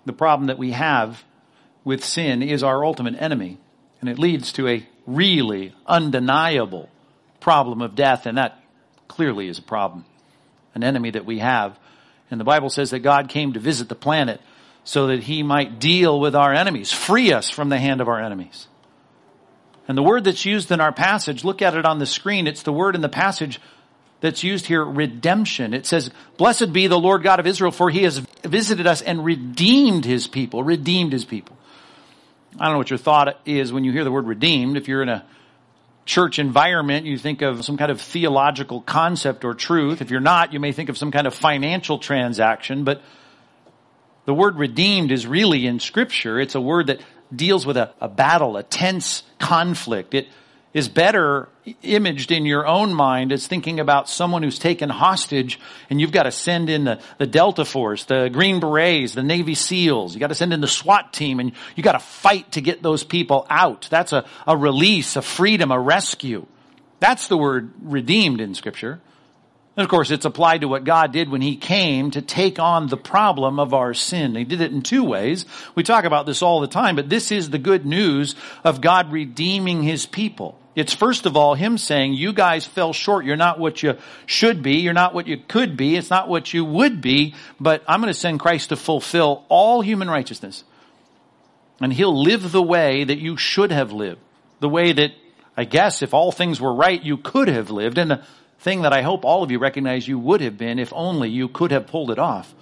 the 0.04 0.12
problem 0.12 0.46
that 0.48 0.58
we 0.58 0.72
have 0.72 1.24
with 1.84 2.04
sin 2.04 2.42
is 2.42 2.62
our 2.62 2.84
ultimate 2.84 3.20
enemy. 3.20 3.58
And 4.00 4.08
it 4.08 4.18
leads 4.18 4.52
to 4.52 4.68
a 4.68 4.86
really 5.06 5.74
undeniable 5.86 6.88
problem 7.40 7.82
of 7.82 7.94
death, 7.94 8.26
and 8.26 8.38
that 8.38 8.62
clearly 9.08 9.48
is 9.48 9.58
a 9.58 9.62
problem. 9.62 10.04
an 10.74 10.84
enemy 10.84 11.10
that 11.10 11.26
we 11.26 11.38
have. 11.38 11.78
And 12.30 12.40
the 12.40 12.44
Bible 12.44 12.70
says 12.70 12.90
that 12.90 13.00
God 13.00 13.28
came 13.28 13.54
to 13.54 13.60
visit 13.60 13.88
the 13.88 13.94
planet 13.94 14.40
so 14.84 15.08
that 15.08 15.24
he 15.24 15.42
might 15.42 15.78
deal 15.78 16.18
with 16.20 16.34
our 16.34 16.52
enemies, 16.52 16.92
free 16.92 17.32
us 17.32 17.50
from 17.50 17.68
the 17.68 17.78
hand 17.78 18.00
of 18.00 18.08
our 18.08 18.20
enemies. 18.20 18.68
And 19.88 19.98
the 19.98 20.02
word 20.02 20.24
that's 20.24 20.44
used 20.44 20.70
in 20.70 20.80
our 20.80 20.92
passage, 20.92 21.44
look 21.44 21.62
at 21.62 21.74
it 21.74 21.84
on 21.84 21.98
the 21.98 22.06
screen. 22.06 22.46
It's 22.46 22.62
the 22.62 22.72
word 22.72 22.94
in 22.94 23.00
the 23.00 23.08
passage 23.08 23.60
that's 24.20 24.42
used 24.44 24.66
here, 24.66 24.84
redemption. 24.84 25.74
It 25.74 25.86
says, 25.86 26.10
blessed 26.36 26.72
be 26.72 26.86
the 26.86 26.98
Lord 26.98 27.22
God 27.22 27.40
of 27.40 27.46
Israel, 27.46 27.70
for 27.70 27.90
he 27.90 28.02
has 28.02 28.18
visited 28.44 28.86
us 28.86 29.02
and 29.02 29.24
redeemed 29.24 30.04
his 30.04 30.26
people, 30.26 30.62
redeemed 30.62 31.12
his 31.12 31.24
people. 31.24 31.56
I 32.58 32.64
don't 32.64 32.74
know 32.74 32.78
what 32.78 32.90
your 32.90 32.98
thought 32.98 33.40
is 33.46 33.72
when 33.72 33.84
you 33.84 33.92
hear 33.92 34.04
the 34.04 34.10
word 34.10 34.26
redeemed. 34.26 34.76
If 34.76 34.88
you're 34.88 35.02
in 35.02 35.08
a 35.08 35.24
church 36.04 36.38
environment, 36.38 37.06
you 37.06 37.16
think 37.16 37.42
of 37.42 37.64
some 37.64 37.76
kind 37.76 37.90
of 37.90 38.00
theological 38.00 38.80
concept 38.80 39.44
or 39.44 39.54
truth. 39.54 40.02
If 40.02 40.10
you're 40.10 40.20
not, 40.20 40.52
you 40.52 40.60
may 40.60 40.72
think 40.72 40.88
of 40.88 40.98
some 40.98 41.12
kind 41.12 41.26
of 41.26 41.34
financial 41.34 41.98
transaction, 41.98 42.84
but 42.84 43.02
the 44.26 44.34
word 44.34 44.56
redeemed 44.56 45.12
is 45.12 45.26
really 45.26 45.66
in 45.66 45.80
scripture. 45.80 46.40
It's 46.40 46.54
a 46.54 46.60
word 46.60 46.88
that 46.88 47.00
deals 47.34 47.64
with 47.64 47.76
a, 47.76 47.92
a 48.00 48.08
battle, 48.08 48.56
a 48.56 48.62
tense 48.62 49.22
conflict. 49.38 50.14
It 50.14 50.28
is 50.72 50.88
better 50.88 51.48
imaged 51.82 52.30
in 52.30 52.46
your 52.46 52.66
own 52.66 52.94
mind 52.94 53.32
as 53.32 53.46
thinking 53.46 53.80
about 53.80 54.08
someone 54.08 54.42
who's 54.42 54.58
taken 54.58 54.88
hostage 54.88 55.58
and 55.88 56.00
you've 56.00 56.12
got 56.12 56.24
to 56.24 56.30
send 56.32 56.70
in 56.70 56.84
the, 56.84 57.00
the 57.18 57.26
Delta 57.26 57.64
Force, 57.64 58.04
the 58.04 58.28
Green 58.28 58.60
Berets, 58.60 59.14
the 59.14 59.22
Navy 59.22 59.54
SEALs. 59.54 60.14
You 60.14 60.20
got 60.20 60.28
to 60.28 60.34
send 60.34 60.52
in 60.52 60.60
the 60.60 60.68
SWAT 60.68 61.12
team 61.12 61.40
and 61.40 61.52
you 61.74 61.82
got 61.82 61.92
to 61.92 61.98
fight 61.98 62.52
to 62.52 62.60
get 62.60 62.82
those 62.82 63.02
people 63.02 63.46
out. 63.50 63.88
That's 63.90 64.12
a, 64.12 64.24
a 64.46 64.56
release, 64.56 65.16
a 65.16 65.22
freedom, 65.22 65.70
a 65.72 65.80
rescue. 65.80 66.46
That's 67.00 67.28
the 67.28 67.36
word 67.36 67.72
redeemed 67.82 68.40
in 68.40 68.54
scripture. 68.54 69.00
And 69.76 69.84
of 69.84 69.90
course, 69.90 70.10
it's 70.10 70.24
applied 70.24 70.60
to 70.60 70.68
what 70.68 70.84
God 70.84 71.12
did 71.12 71.30
when 71.30 71.40
He 71.40 71.56
came 71.56 72.10
to 72.10 72.22
take 72.22 72.58
on 72.58 72.88
the 72.88 72.96
problem 72.96 73.58
of 73.58 73.72
our 73.72 73.94
sin. 73.94 74.34
He 74.34 74.44
did 74.44 74.60
it 74.60 74.72
in 74.72 74.82
two 74.82 75.04
ways. 75.04 75.46
We 75.74 75.82
talk 75.82 76.04
about 76.04 76.26
this 76.26 76.42
all 76.42 76.60
the 76.60 76.66
time, 76.66 76.96
but 76.96 77.08
this 77.08 77.32
is 77.32 77.48
the 77.48 77.58
good 77.58 77.86
news 77.86 78.34
of 78.62 78.80
God 78.80 79.10
redeeming 79.10 79.82
His 79.82 80.04
people. 80.04 80.59
It's 80.76 80.94
first 80.94 81.26
of 81.26 81.36
all 81.36 81.54
Him 81.54 81.78
saying, 81.78 82.14
you 82.14 82.32
guys 82.32 82.66
fell 82.66 82.92
short. 82.92 83.24
You're 83.24 83.36
not 83.36 83.58
what 83.58 83.82
you 83.82 83.96
should 84.26 84.62
be. 84.62 84.76
You're 84.76 84.92
not 84.92 85.14
what 85.14 85.26
you 85.26 85.36
could 85.36 85.76
be. 85.76 85.96
It's 85.96 86.10
not 86.10 86.28
what 86.28 86.54
you 86.54 86.64
would 86.64 87.00
be, 87.00 87.34
but 87.58 87.82
I'm 87.88 88.00
going 88.00 88.12
to 88.12 88.18
send 88.18 88.38
Christ 88.40 88.68
to 88.68 88.76
fulfill 88.76 89.44
all 89.48 89.80
human 89.80 90.08
righteousness. 90.08 90.64
And 91.80 91.92
He'll 91.92 92.22
live 92.22 92.52
the 92.52 92.62
way 92.62 93.04
that 93.04 93.18
you 93.18 93.36
should 93.36 93.72
have 93.72 93.92
lived. 93.92 94.20
The 94.60 94.68
way 94.68 94.92
that, 94.92 95.12
I 95.56 95.64
guess, 95.64 96.02
if 96.02 96.14
all 96.14 96.30
things 96.30 96.60
were 96.60 96.74
right, 96.74 97.02
you 97.02 97.16
could 97.16 97.48
have 97.48 97.70
lived. 97.70 97.98
And 97.98 98.10
the 98.10 98.24
thing 98.60 98.82
that 98.82 98.92
I 98.92 99.02
hope 99.02 99.24
all 99.24 99.42
of 99.42 99.50
you 99.50 99.58
recognize 99.58 100.06
you 100.06 100.18
would 100.18 100.40
have 100.42 100.56
been 100.56 100.78
if 100.78 100.92
only 100.94 101.30
you 101.30 101.48
could 101.48 101.72
have 101.72 101.86
pulled 101.86 102.10
it 102.10 102.18
off. 102.18 102.54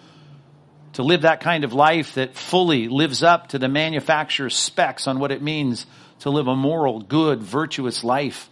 To 0.94 1.02
live 1.02 1.22
that 1.22 1.40
kind 1.40 1.64
of 1.64 1.74
life 1.74 2.14
that 2.14 2.34
fully 2.34 2.88
lives 2.88 3.22
up 3.22 3.48
to 3.48 3.58
the 3.58 3.68
manufacturer's 3.68 4.56
specs 4.56 5.06
on 5.06 5.18
what 5.18 5.30
it 5.30 5.42
means 5.42 5.86
to 6.20 6.30
live 6.30 6.46
a 6.46 6.56
moral, 6.56 7.00
good, 7.00 7.42
virtuous 7.42 8.02
life, 8.04 8.48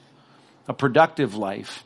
a 0.68 0.75
productive 0.75 1.35
life, 1.35 1.85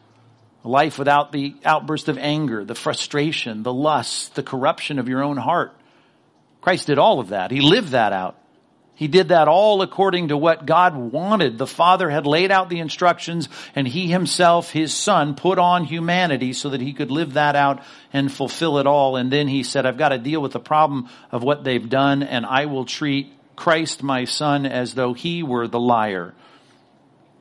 a 0.64 0.68
life 0.68 0.98
without 0.98 1.32
the 1.32 1.54
outburst 1.64 2.08
of 2.08 2.18
anger, 2.18 2.64
the 2.64 2.74
frustration, 2.74 3.62
the 3.62 3.72
lust, 3.72 4.34
the 4.34 4.42
corruption 4.42 4.98
of 4.98 5.08
your 5.08 5.22
own 5.22 5.36
heart. 5.36 5.74
Christ 6.60 6.86
did 6.86 6.98
all 6.98 7.20
of 7.20 7.28
that. 7.28 7.50
He 7.50 7.60
lived 7.60 7.90
that 7.90 8.12
out. 8.12 8.36
He 9.00 9.08
did 9.08 9.28
that 9.28 9.48
all 9.48 9.80
according 9.80 10.28
to 10.28 10.36
what 10.36 10.66
God 10.66 10.94
wanted. 10.94 11.56
The 11.56 11.66
Father 11.66 12.10
had 12.10 12.26
laid 12.26 12.50
out 12.50 12.68
the 12.68 12.80
instructions 12.80 13.48
and 13.74 13.88
He 13.88 14.08
Himself, 14.08 14.70
His 14.70 14.92
Son, 14.92 15.34
put 15.34 15.58
on 15.58 15.84
humanity 15.84 16.52
so 16.52 16.68
that 16.68 16.82
He 16.82 16.92
could 16.92 17.10
live 17.10 17.32
that 17.32 17.56
out 17.56 17.82
and 18.12 18.30
fulfill 18.30 18.76
it 18.76 18.86
all. 18.86 19.16
And 19.16 19.32
then 19.32 19.48
He 19.48 19.62
said, 19.62 19.86
I've 19.86 19.96
got 19.96 20.10
to 20.10 20.18
deal 20.18 20.42
with 20.42 20.52
the 20.52 20.60
problem 20.60 21.08
of 21.32 21.42
what 21.42 21.64
they've 21.64 21.88
done 21.88 22.22
and 22.22 22.44
I 22.44 22.66
will 22.66 22.84
treat 22.84 23.32
Christ, 23.60 24.02
my 24.02 24.24
Son, 24.24 24.64
as 24.64 24.94
though 24.94 25.12
He 25.12 25.42
were 25.42 25.68
the 25.68 25.78
liar, 25.78 26.32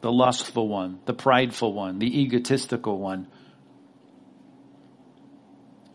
the 0.02 0.12
lustful 0.12 0.68
one, 0.68 1.00
the 1.06 1.14
prideful 1.14 1.72
one, 1.72 1.98
the 1.98 2.22
egotistical 2.22 3.00
one. 3.00 3.28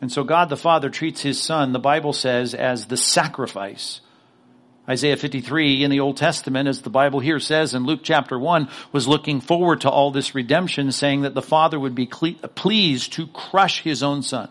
And 0.00 0.10
so 0.10 0.24
God 0.24 0.48
the 0.48 0.56
Father 0.56 0.88
treats 0.88 1.20
His 1.20 1.38
Son, 1.38 1.72
the 1.72 1.78
Bible 1.78 2.14
says, 2.14 2.54
as 2.54 2.86
the 2.86 2.96
sacrifice 2.96 4.00
Isaiah 4.88 5.18
53 5.18 5.84
in 5.84 5.90
the 5.90 6.00
Old 6.00 6.16
Testament, 6.16 6.70
as 6.70 6.80
the 6.80 6.88
Bible 6.88 7.20
here 7.20 7.38
says 7.38 7.74
in 7.74 7.84
Luke 7.84 8.00
chapter 8.02 8.38
1, 8.38 8.70
was 8.92 9.06
looking 9.06 9.42
forward 9.42 9.82
to 9.82 9.90
all 9.90 10.10
this 10.10 10.34
redemption, 10.34 10.90
saying 10.90 11.20
that 11.22 11.34
the 11.34 11.42
Father 11.42 11.78
would 11.78 11.94
be 11.94 12.06
pleased 12.06 13.12
to 13.12 13.26
crush 13.26 13.82
his 13.82 14.02
own 14.02 14.22
son, 14.22 14.48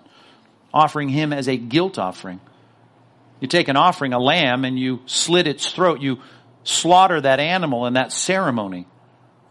offering 0.71 1.09
him 1.09 1.33
as 1.33 1.47
a 1.47 1.57
guilt 1.57 1.97
offering. 1.97 2.41
You 3.39 3.47
take 3.47 3.67
an 3.67 3.75
offering, 3.75 4.13
a 4.13 4.19
lamb, 4.19 4.65
and 4.65 4.79
you 4.79 5.01
slit 5.05 5.47
its 5.47 5.71
throat. 5.71 6.01
You 6.01 6.19
slaughter 6.63 7.19
that 7.21 7.39
animal 7.39 7.85
in 7.85 7.93
that 7.93 8.11
ceremony. 8.11 8.87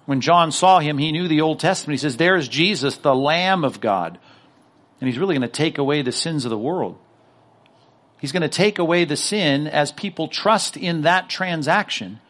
When 0.06 0.20
John 0.20 0.50
saw 0.50 0.80
him, 0.80 0.98
he 0.98 1.12
knew 1.12 1.28
the 1.28 1.42
Old 1.42 1.60
Testament. 1.60 1.98
He 1.98 2.02
says, 2.02 2.16
There's 2.16 2.48
Jesus, 2.48 2.96
the 2.96 3.14
Lamb 3.14 3.64
of 3.64 3.80
God. 3.80 4.18
And 5.00 5.08
he's 5.08 5.18
really 5.18 5.34
going 5.34 5.42
to 5.42 5.48
take 5.48 5.78
away 5.78 6.02
the 6.02 6.12
sins 6.12 6.44
of 6.44 6.50
the 6.50 6.58
world. 6.58 6.98
He's 8.20 8.32
going 8.32 8.42
to 8.42 8.48
take 8.48 8.78
away 8.78 9.04
the 9.04 9.16
sin 9.16 9.66
as 9.66 9.90
people 9.90 10.28
trust 10.28 10.76
in 10.76 11.02
that 11.02 11.28
transaction. 11.28 12.20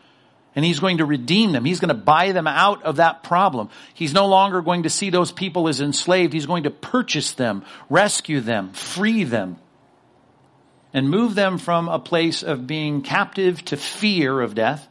And 0.55 0.65
he's 0.65 0.81
going 0.81 0.99
to 0.99 1.05
redeem 1.05 1.53
them. 1.53 1.65
He's 1.65 1.81
going 1.81 1.89
to 1.89 1.95
buy 1.95 2.33
them 2.33 2.47
out 2.47 2.83
of 2.83 2.97
that 2.97 3.23
problem. 3.23 3.69
He's 3.95 4.13
no 4.13 4.27
longer 4.27 4.63
going 4.63 4.85
to 4.85 4.91
see 4.91 5.11
those 5.11 5.33
people 5.33 5.69
as 5.69 5.81
enslaved. 5.81 6.33
He's 6.33 6.47
going 6.47 6.63
to 6.63 6.71
purchase 6.71 7.33
them, 7.33 7.65
rescue 7.89 8.41
them, 8.41 8.73
free 8.73 9.25
them, 9.25 9.59
and 10.95 11.09
move 11.09 11.35
them 11.35 11.59
from 11.59 11.89
a 11.89 11.99
place 11.99 12.43
of 12.43 12.67
being 12.67 13.03
captive 13.03 13.65
to 13.67 13.77
fear 13.77 14.41
of 14.41 14.55
death, 14.55 14.87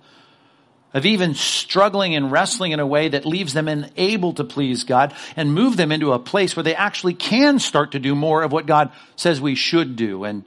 of 0.93 1.05
even 1.05 1.35
struggling 1.35 2.15
and 2.15 2.31
wrestling 2.31 2.71
in 2.71 2.79
a 2.79 2.87
way 2.87 3.07
that 3.09 3.25
leaves 3.25 3.53
them 3.53 3.67
unable 3.67 4.33
to 4.33 4.43
please 4.43 4.83
God, 4.83 5.13
and 5.35 5.53
move 5.53 5.77
them 5.77 5.91
into 5.91 6.11
a 6.11 6.19
place 6.19 6.55
where 6.55 6.63
they 6.63 6.75
actually 6.75 7.13
can 7.13 7.59
start 7.59 7.91
to 7.91 7.99
do 7.99 8.15
more 8.15 8.43
of 8.43 8.51
what 8.51 8.65
God 8.65 8.91
says 9.15 9.39
we 9.39 9.55
should 9.55 9.95
do 9.95 10.23
and 10.23 10.43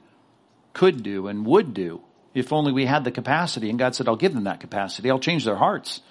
could 0.73 1.03
do 1.03 1.27
and 1.27 1.45
would 1.45 1.73
do 1.73 2.01
if 2.33 2.51
only 2.51 2.71
we 2.71 2.85
had 2.85 3.03
the 3.03 3.11
capacity. 3.11 3.69
And 3.69 3.79
God 3.79 3.95
said, 3.95 4.07
I'll 4.07 4.17
give 4.17 4.33
them 4.33 4.43
that 4.43 4.59
capacity. 4.59 5.09
I'll 5.09 5.19
change 5.19 5.45
their 5.45 5.55
hearts. 5.55 6.01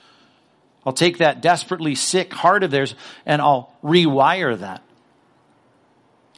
I'll 0.85 0.95
take 0.95 1.19
that 1.19 1.41
desperately 1.41 1.95
sick 1.95 2.33
heart 2.33 2.63
of 2.63 2.71
theirs 2.71 2.95
and 3.25 3.41
I'll 3.41 3.73
rewire 3.83 4.59
that. 4.59 4.83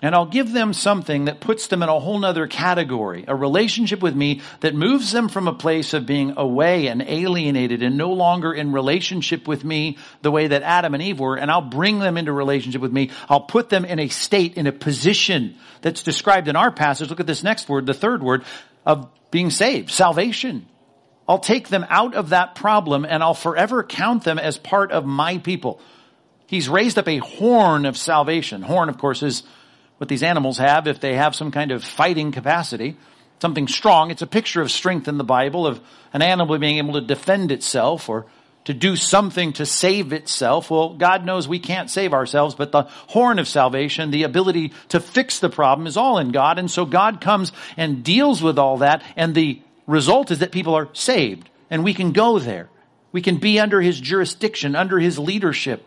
And 0.02 0.14
I'll 0.14 0.26
give 0.26 0.52
them 0.52 0.74
something 0.74 1.24
that 1.24 1.40
puts 1.40 1.68
them 1.68 1.82
in 1.82 1.88
a 1.88 1.98
whole 1.98 2.18
nother 2.18 2.46
category, 2.46 3.24
a 3.26 3.34
relationship 3.34 4.02
with 4.02 4.14
me 4.14 4.42
that 4.60 4.74
moves 4.74 5.10
them 5.10 5.30
from 5.30 5.48
a 5.48 5.54
place 5.54 5.94
of 5.94 6.04
being 6.04 6.34
away 6.36 6.88
and 6.88 7.00
alienated 7.00 7.82
and 7.82 7.96
no 7.96 8.12
longer 8.12 8.52
in 8.52 8.72
relationship 8.72 9.48
with 9.48 9.64
me 9.64 9.96
the 10.20 10.30
way 10.30 10.48
that 10.48 10.62
Adam 10.62 10.92
and 10.92 11.02
Eve 11.02 11.18
were. 11.18 11.36
And 11.36 11.50
I'll 11.50 11.62
bring 11.62 11.98
them 11.98 12.18
into 12.18 12.30
relationship 12.30 12.82
with 12.82 12.92
me. 12.92 13.10
I'll 13.26 13.40
put 13.40 13.70
them 13.70 13.86
in 13.86 13.98
a 13.98 14.08
state, 14.08 14.58
in 14.58 14.66
a 14.66 14.72
position 14.72 15.56
that's 15.80 16.02
described 16.02 16.48
in 16.48 16.56
our 16.56 16.70
passage. 16.70 17.08
Look 17.08 17.20
at 17.20 17.26
this 17.26 17.42
next 17.42 17.66
word, 17.66 17.86
the 17.86 17.94
third 17.94 18.22
word 18.22 18.44
of 18.84 19.08
being 19.30 19.48
saved, 19.48 19.90
salvation. 19.90 20.66
I'll 21.26 21.38
take 21.38 21.68
them 21.68 21.86
out 21.88 22.14
of 22.14 22.28
that 22.28 22.54
problem 22.54 23.06
and 23.06 23.22
I'll 23.22 23.34
forever 23.34 23.82
count 23.82 24.24
them 24.24 24.38
as 24.38 24.58
part 24.58 24.92
of 24.92 25.06
my 25.06 25.38
people. 25.38 25.80
He's 26.46 26.68
raised 26.68 26.98
up 26.98 27.08
a 27.08 27.16
horn 27.16 27.86
of 27.86 27.96
salvation. 27.96 28.60
Horn, 28.60 28.90
of 28.90 28.98
course, 28.98 29.22
is 29.22 29.42
what 29.98 30.08
these 30.08 30.22
animals 30.22 30.58
have 30.58 30.86
if 30.86 31.00
they 31.00 31.14
have 31.14 31.34
some 31.34 31.50
kind 31.50 31.72
of 31.72 31.82
fighting 31.82 32.32
capacity, 32.32 32.96
something 33.40 33.68
strong. 33.68 34.10
It's 34.10 34.22
a 34.22 34.26
picture 34.26 34.60
of 34.60 34.70
strength 34.70 35.08
in 35.08 35.18
the 35.18 35.24
Bible 35.24 35.66
of 35.66 35.80
an 36.12 36.22
animal 36.22 36.58
being 36.58 36.78
able 36.78 36.94
to 36.94 37.00
defend 37.00 37.52
itself 37.52 38.08
or 38.08 38.26
to 38.64 38.74
do 38.74 38.96
something 38.96 39.52
to 39.54 39.64
save 39.64 40.12
itself. 40.12 40.70
Well, 40.70 40.94
God 40.94 41.24
knows 41.24 41.46
we 41.46 41.60
can't 41.60 41.88
save 41.88 42.12
ourselves, 42.12 42.56
but 42.56 42.72
the 42.72 42.82
horn 43.06 43.38
of 43.38 43.46
salvation, 43.46 44.10
the 44.10 44.24
ability 44.24 44.72
to 44.88 44.98
fix 44.98 45.38
the 45.38 45.48
problem 45.48 45.86
is 45.86 45.96
all 45.96 46.18
in 46.18 46.32
God. 46.32 46.58
And 46.58 46.70
so 46.70 46.84
God 46.84 47.20
comes 47.20 47.52
and 47.76 48.02
deals 48.02 48.42
with 48.42 48.58
all 48.58 48.78
that. 48.78 49.02
And 49.14 49.34
the 49.34 49.62
result 49.86 50.32
is 50.32 50.40
that 50.40 50.50
people 50.50 50.74
are 50.74 50.88
saved 50.94 51.48
and 51.70 51.84
we 51.84 51.94
can 51.94 52.10
go 52.10 52.40
there. 52.40 52.68
We 53.12 53.22
can 53.22 53.36
be 53.36 53.60
under 53.60 53.80
his 53.80 54.00
jurisdiction, 54.00 54.74
under 54.74 54.98
his 54.98 55.16
leadership. 55.16 55.86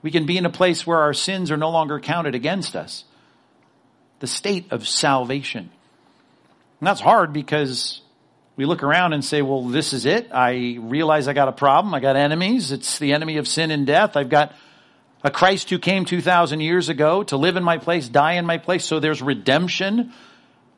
We 0.00 0.10
can 0.10 0.24
be 0.24 0.38
in 0.38 0.46
a 0.46 0.50
place 0.50 0.86
where 0.86 0.98
our 0.98 1.14
sins 1.14 1.50
are 1.50 1.56
no 1.58 1.70
longer 1.70 2.00
counted 2.00 2.34
against 2.34 2.74
us 2.74 3.04
the 4.20 4.26
state 4.26 4.72
of 4.72 4.86
salvation. 4.86 5.70
And 6.80 6.86
that's 6.86 7.00
hard 7.00 7.32
because 7.32 8.00
we 8.56 8.64
look 8.64 8.82
around 8.82 9.12
and 9.12 9.24
say, 9.24 9.42
well, 9.42 9.62
this 9.62 9.92
is 9.92 10.06
it. 10.06 10.30
I 10.32 10.78
realize 10.80 11.28
I 11.28 11.32
got 11.32 11.48
a 11.48 11.52
problem. 11.52 11.94
I 11.94 12.00
got 12.00 12.16
enemies. 12.16 12.72
It's 12.72 12.98
the 12.98 13.12
enemy 13.12 13.36
of 13.36 13.46
sin 13.46 13.70
and 13.70 13.86
death. 13.86 14.16
I've 14.16 14.30
got 14.30 14.54
a 15.22 15.30
Christ 15.30 15.70
who 15.70 15.78
came 15.78 16.04
2,000 16.04 16.60
years 16.60 16.88
ago 16.88 17.22
to 17.24 17.36
live 17.36 17.56
in 17.56 17.64
my 17.64 17.78
place, 17.78 18.08
die 18.08 18.34
in 18.34 18.46
my 18.46 18.58
place. 18.58 18.84
So 18.84 19.00
there's 19.00 19.20
redemption. 19.20 20.12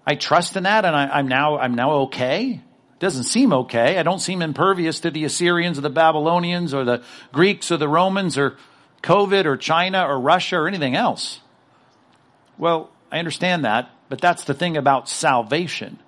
I 0.06 0.14
trust 0.14 0.56
in 0.56 0.64
that 0.64 0.84
and 0.84 0.96
I, 0.96 1.18
am 1.18 1.28
now, 1.28 1.58
I'm 1.58 1.74
now 1.74 1.90
okay. 2.06 2.52
It 2.52 3.00
doesn't 3.00 3.24
seem 3.24 3.52
okay. 3.52 3.98
I 3.98 4.02
don't 4.02 4.20
seem 4.20 4.42
impervious 4.42 5.00
to 5.00 5.10
the 5.10 5.24
Assyrians 5.24 5.78
or 5.78 5.82
the 5.82 5.90
Babylonians 5.90 6.74
or 6.74 6.84
the 6.84 7.04
Greeks 7.32 7.70
or 7.70 7.76
the 7.76 7.88
Romans 7.88 8.38
or 8.38 8.56
COVID 9.02 9.44
or 9.44 9.56
China 9.56 10.04
or 10.04 10.18
Russia 10.18 10.56
or 10.56 10.66
anything 10.66 10.96
else. 10.96 11.40
Well, 12.56 12.90
I 13.10 13.18
understand 13.18 13.64
that, 13.64 13.90
but 14.08 14.20
that's 14.20 14.44
the 14.44 14.54
thing 14.54 14.76
about 14.76 15.08
salvation. 15.08 15.98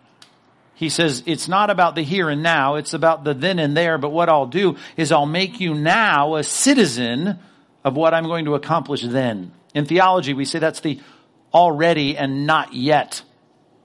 He 0.75 0.89
says 0.89 1.23
it's 1.27 1.49
not 1.49 1.71
about 1.71 1.95
the 1.95 2.03
here 2.03 2.31
and 2.31 2.43
now, 2.43 2.77
it's 2.77 2.95
about 2.95 3.25
the 3.25 3.35
then 3.35 3.59
and 3.59 3.77
there, 3.77 3.99
but 3.99 4.11
what 4.11 4.29
I'll 4.29 4.47
do 4.47 4.77
is 4.97 5.13
I'll 5.13 5.27
make 5.27 5.61
you 5.61 5.75
now 5.75 6.37
a 6.37 6.43
citizen 6.43 7.39
of 7.85 7.97
what 7.97 8.15
I'm 8.15 8.25
going 8.25 8.47
to 8.47 8.55
accomplish 8.55 9.03
then. 9.03 9.53
In 9.75 9.85
theology, 9.85 10.35
we 10.35 10.45
say 10.45 10.59
that's 10.59 10.81
the 10.81 11.01
already 11.53 12.17
and 12.17 12.47
not 12.47 12.73
yet 12.73 13.23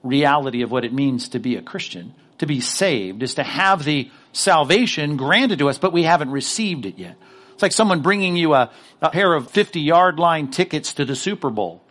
reality 0.02 0.62
of 0.62 0.70
what 0.70 0.84
it 0.84 0.92
means 0.92 1.30
to 1.30 1.38
be 1.38 1.56
a 1.56 1.62
Christian. 1.62 2.14
To 2.38 2.46
be 2.46 2.60
saved 2.60 3.22
is 3.22 3.34
to 3.34 3.42
have 3.42 3.84
the 3.84 4.10
salvation 4.32 5.16
granted 5.16 5.58
to 5.60 5.68
us, 5.68 5.78
but 5.78 5.92
we 5.92 6.02
haven't 6.02 6.30
received 6.30 6.86
it 6.86 6.98
yet. 6.98 7.16
It's 7.54 7.62
like 7.62 7.72
someone 7.72 8.02
bringing 8.02 8.36
you 8.36 8.54
a, 8.54 8.70
a 9.00 9.10
pair 9.10 9.32
of 9.32 9.50
50 9.50 9.80
yard 9.80 10.18
line 10.18 10.50
tickets 10.50 10.94
to 10.94 11.04
the 11.04 11.16
Super 11.16 11.50
Bowl. 11.50 11.82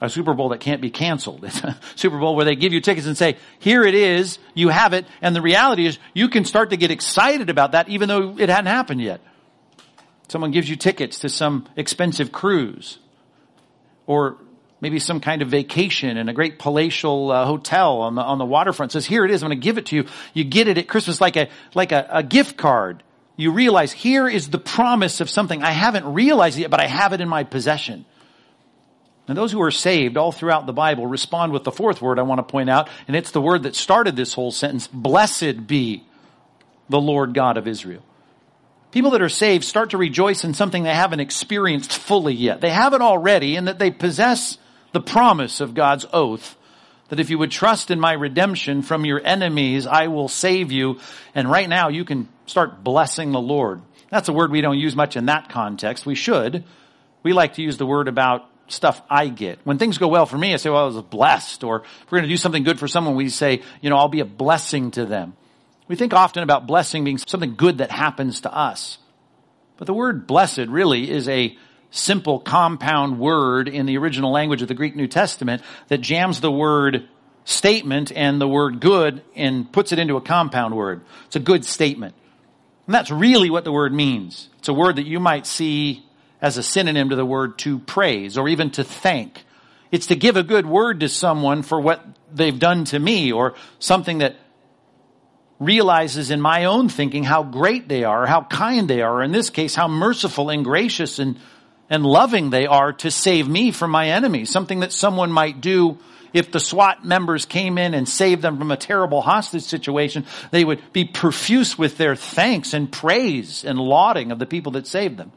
A 0.00 0.10
Super 0.10 0.34
Bowl 0.34 0.50
that 0.50 0.60
can't 0.60 0.80
be 0.80 0.90
canceled. 0.90 1.44
It's 1.44 1.62
a 1.62 1.78
Super 1.94 2.18
Bowl 2.18 2.34
where 2.36 2.44
they 2.44 2.56
give 2.56 2.72
you 2.72 2.80
tickets 2.80 3.06
and 3.06 3.16
say, 3.16 3.36
here 3.58 3.84
it 3.84 3.94
is, 3.94 4.38
you 4.54 4.68
have 4.68 4.92
it, 4.92 5.06
and 5.22 5.34
the 5.34 5.42
reality 5.42 5.86
is 5.86 5.98
you 6.12 6.28
can 6.28 6.44
start 6.44 6.70
to 6.70 6.76
get 6.76 6.90
excited 6.90 7.48
about 7.48 7.72
that 7.72 7.88
even 7.88 8.08
though 8.08 8.36
it 8.38 8.48
hadn't 8.48 8.66
happened 8.66 9.00
yet. 9.00 9.20
Someone 10.28 10.50
gives 10.50 10.68
you 10.68 10.76
tickets 10.76 11.20
to 11.20 11.28
some 11.28 11.68
expensive 11.76 12.32
cruise 12.32 12.98
or 14.06 14.38
maybe 14.80 14.98
some 14.98 15.20
kind 15.20 15.42
of 15.42 15.48
vacation 15.48 16.16
in 16.16 16.28
a 16.28 16.32
great 16.32 16.58
palatial 16.58 17.30
uh, 17.30 17.46
hotel 17.46 18.02
on 18.02 18.14
the, 18.16 18.22
on 18.22 18.38
the 18.38 18.44
waterfront 18.44 18.92
says, 18.92 19.06
here 19.06 19.24
it 19.24 19.30
is, 19.30 19.42
I'm 19.42 19.48
going 19.48 19.60
to 19.60 19.64
give 19.64 19.78
it 19.78 19.86
to 19.86 19.96
you. 19.96 20.06
You 20.34 20.44
get 20.44 20.68
it 20.68 20.76
at 20.76 20.88
Christmas 20.88 21.20
like 21.20 21.36
a, 21.36 21.48
like 21.74 21.92
a, 21.92 22.06
a 22.10 22.22
gift 22.22 22.56
card. 22.56 23.02
You 23.36 23.52
realize 23.52 23.92
here 23.92 24.28
is 24.28 24.48
the 24.48 24.58
promise 24.58 25.20
of 25.20 25.30
something. 25.30 25.62
I 25.62 25.70
haven't 25.70 26.12
realized 26.12 26.58
yet, 26.58 26.70
but 26.70 26.80
I 26.80 26.86
have 26.86 27.12
it 27.12 27.20
in 27.20 27.28
my 27.28 27.44
possession. 27.44 28.04
And 29.26 29.38
those 29.38 29.52
who 29.52 29.62
are 29.62 29.70
saved 29.70 30.16
all 30.16 30.32
throughout 30.32 30.66
the 30.66 30.72
Bible 30.72 31.06
respond 31.06 31.52
with 31.52 31.64
the 31.64 31.72
fourth 31.72 32.02
word 32.02 32.18
I 32.18 32.22
want 32.22 32.38
to 32.40 32.50
point 32.50 32.68
out, 32.68 32.90
and 33.08 33.16
it's 33.16 33.30
the 33.30 33.40
word 33.40 33.62
that 33.62 33.74
started 33.74 34.16
this 34.16 34.34
whole 34.34 34.50
sentence. 34.50 34.86
Blessed 34.86 35.66
be 35.66 36.04
the 36.88 37.00
Lord 37.00 37.32
God 37.32 37.56
of 37.56 37.66
Israel. 37.66 38.02
People 38.90 39.12
that 39.12 39.22
are 39.22 39.28
saved 39.30 39.64
start 39.64 39.90
to 39.90 39.98
rejoice 39.98 40.44
in 40.44 40.54
something 40.54 40.82
they 40.82 40.94
haven't 40.94 41.20
experienced 41.20 41.96
fully 41.96 42.34
yet. 42.34 42.60
They 42.60 42.70
have 42.70 42.92
it 42.92 43.00
already 43.00 43.56
in 43.56 43.64
that 43.64 43.78
they 43.78 43.90
possess 43.90 44.58
the 44.92 45.00
promise 45.00 45.60
of 45.60 45.74
God's 45.74 46.06
oath 46.12 46.56
that 47.08 47.20
if 47.20 47.30
you 47.30 47.38
would 47.38 47.50
trust 47.50 47.90
in 47.90 48.00
my 48.00 48.12
redemption 48.12 48.82
from 48.82 49.04
your 49.04 49.20
enemies, 49.24 49.86
I 49.86 50.08
will 50.08 50.28
save 50.28 50.72
you. 50.72 51.00
And 51.34 51.50
right 51.50 51.68
now 51.68 51.88
you 51.88 52.04
can 52.04 52.28
start 52.46 52.82
blessing 52.82 53.32
the 53.32 53.40
Lord. 53.40 53.82
That's 54.10 54.28
a 54.28 54.32
word 54.32 54.50
we 54.50 54.60
don't 54.60 54.78
use 54.78 54.96
much 54.96 55.16
in 55.16 55.26
that 55.26 55.48
context. 55.48 56.06
We 56.06 56.14
should. 56.14 56.64
We 57.22 57.32
like 57.32 57.54
to 57.54 57.62
use 57.62 57.76
the 57.76 57.86
word 57.86 58.08
about 58.08 58.48
stuff 58.66 59.02
I 59.10 59.28
get. 59.28 59.58
When 59.64 59.78
things 59.78 59.98
go 59.98 60.08
well 60.08 60.26
for 60.26 60.38
me, 60.38 60.54
I 60.54 60.56
say, 60.56 60.70
well, 60.70 60.82
I 60.82 60.86
was 60.86 61.00
blessed. 61.02 61.64
Or 61.64 61.82
if 61.82 62.10
we're 62.10 62.18
going 62.18 62.28
to 62.28 62.34
do 62.34 62.36
something 62.36 62.64
good 62.64 62.78
for 62.78 62.88
someone, 62.88 63.14
we 63.14 63.28
say, 63.28 63.62
you 63.80 63.90
know, 63.90 63.96
I'll 63.96 64.08
be 64.08 64.20
a 64.20 64.24
blessing 64.24 64.90
to 64.92 65.06
them. 65.06 65.34
We 65.86 65.96
think 65.96 66.14
often 66.14 66.42
about 66.42 66.66
blessing 66.66 67.04
being 67.04 67.18
something 67.18 67.56
good 67.56 67.78
that 67.78 67.90
happens 67.90 68.42
to 68.42 68.54
us. 68.54 68.98
But 69.76 69.86
the 69.86 69.94
word 69.94 70.26
blessed 70.26 70.66
really 70.68 71.10
is 71.10 71.28
a 71.28 71.56
simple 71.90 72.40
compound 72.40 73.18
word 73.18 73.68
in 73.68 73.86
the 73.86 73.98
original 73.98 74.32
language 74.32 74.62
of 74.62 74.68
the 74.68 74.74
Greek 74.74 74.96
New 74.96 75.06
Testament 75.06 75.62
that 75.88 75.98
jams 75.98 76.40
the 76.40 76.50
word 76.50 77.08
statement 77.44 78.10
and 78.14 78.40
the 78.40 78.48
word 78.48 78.80
good 78.80 79.22
and 79.36 79.70
puts 79.70 79.92
it 79.92 79.98
into 79.98 80.16
a 80.16 80.20
compound 80.20 80.74
word. 80.74 81.02
It's 81.26 81.36
a 81.36 81.40
good 81.40 81.64
statement. 81.64 82.14
And 82.86 82.94
that's 82.94 83.10
really 83.10 83.50
what 83.50 83.64
the 83.64 83.72
word 83.72 83.92
means. 83.92 84.48
It's 84.58 84.68
a 84.68 84.74
word 84.74 84.96
that 84.96 85.06
you 85.06 85.20
might 85.20 85.46
see 85.46 86.04
as 86.44 86.58
a 86.58 86.62
synonym 86.62 87.08
to 87.08 87.16
the 87.16 87.24
word 87.24 87.56
to 87.56 87.78
praise 87.78 88.36
or 88.36 88.50
even 88.50 88.70
to 88.70 88.84
thank. 88.84 89.42
It's 89.90 90.08
to 90.08 90.14
give 90.14 90.36
a 90.36 90.42
good 90.42 90.66
word 90.66 91.00
to 91.00 91.08
someone 91.08 91.62
for 91.62 91.80
what 91.80 92.04
they've 92.30 92.58
done 92.58 92.84
to 92.86 92.98
me 92.98 93.32
or 93.32 93.54
something 93.78 94.18
that 94.18 94.36
realizes 95.58 96.30
in 96.30 96.42
my 96.42 96.66
own 96.66 96.90
thinking 96.90 97.24
how 97.24 97.44
great 97.44 97.88
they 97.88 98.04
are, 98.04 98.26
how 98.26 98.42
kind 98.42 98.90
they 98.90 99.00
are, 99.00 99.20
or 99.20 99.22
in 99.22 99.32
this 99.32 99.48
case, 99.48 99.74
how 99.74 99.88
merciful 99.88 100.50
and 100.50 100.66
gracious 100.66 101.18
and 101.18 101.40
and 101.88 102.04
loving 102.04 102.50
they 102.50 102.66
are 102.66 102.92
to 102.92 103.10
save 103.10 103.48
me 103.48 103.70
from 103.70 103.90
my 103.90 104.10
enemies. 104.10 104.50
Something 104.50 104.80
that 104.80 104.92
someone 104.92 105.32
might 105.32 105.62
do 105.62 105.98
if 106.34 106.50
the 106.50 106.60
SWAT 106.60 107.06
members 107.06 107.46
came 107.46 107.78
in 107.78 107.94
and 107.94 108.06
saved 108.06 108.42
them 108.42 108.58
from 108.58 108.70
a 108.70 108.76
terrible 108.76 109.22
hostage 109.22 109.62
situation, 109.62 110.26
they 110.50 110.64
would 110.64 110.82
be 110.92 111.06
profuse 111.06 111.78
with 111.78 111.96
their 111.96 112.16
thanks 112.16 112.74
and 112.74 112.92
praise 112.92 113.64
and 113.64 113.78
lauding 113.78 114.30
of 114.30 114.38
the 114.38 114.46
people 114.46 114.72
that 114.72 114.86
saved 114.86 115.16
them. 115.16 115.32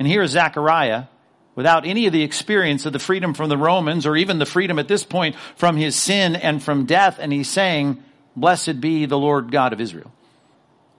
And 0.00 0.08
here 0.08 0.22
is 0.22 0.30
Zechariah, 0.30 1.04
without 1.54 1.84
any 1.86 2.06
of 2.06 2.14
the 2.14 2.22
experience 2.22 2.86
of 2.86 2.94
the 2.94 2.98
freedom 2.98 3.34
from 3.34 3.50
the 3.50 3.58
Romans 3.58 4.06
or 4.06 4.16
even 4.16 4.38
the 4.38 4.46
freedom 4.46 4.78
at 4.78 4.88
this 4.88 5.04
point 5.04 5.36
from 5.56 5.76
his 5.76 5.94
sin 5.94 6.34
and 6.34 6.62
from 6.62 6.86
death, 6.86 7.18
and 7.20 7.30
he's 7.30 7.50
saying, 7.50 8.02
Blessed 8.34 8.80
be 8.80 9.04
the 9.04 9.18
Lord 9.18 9.52
God 9.52 9.74
of 9.74 9.80
Israel. 9.80 10.10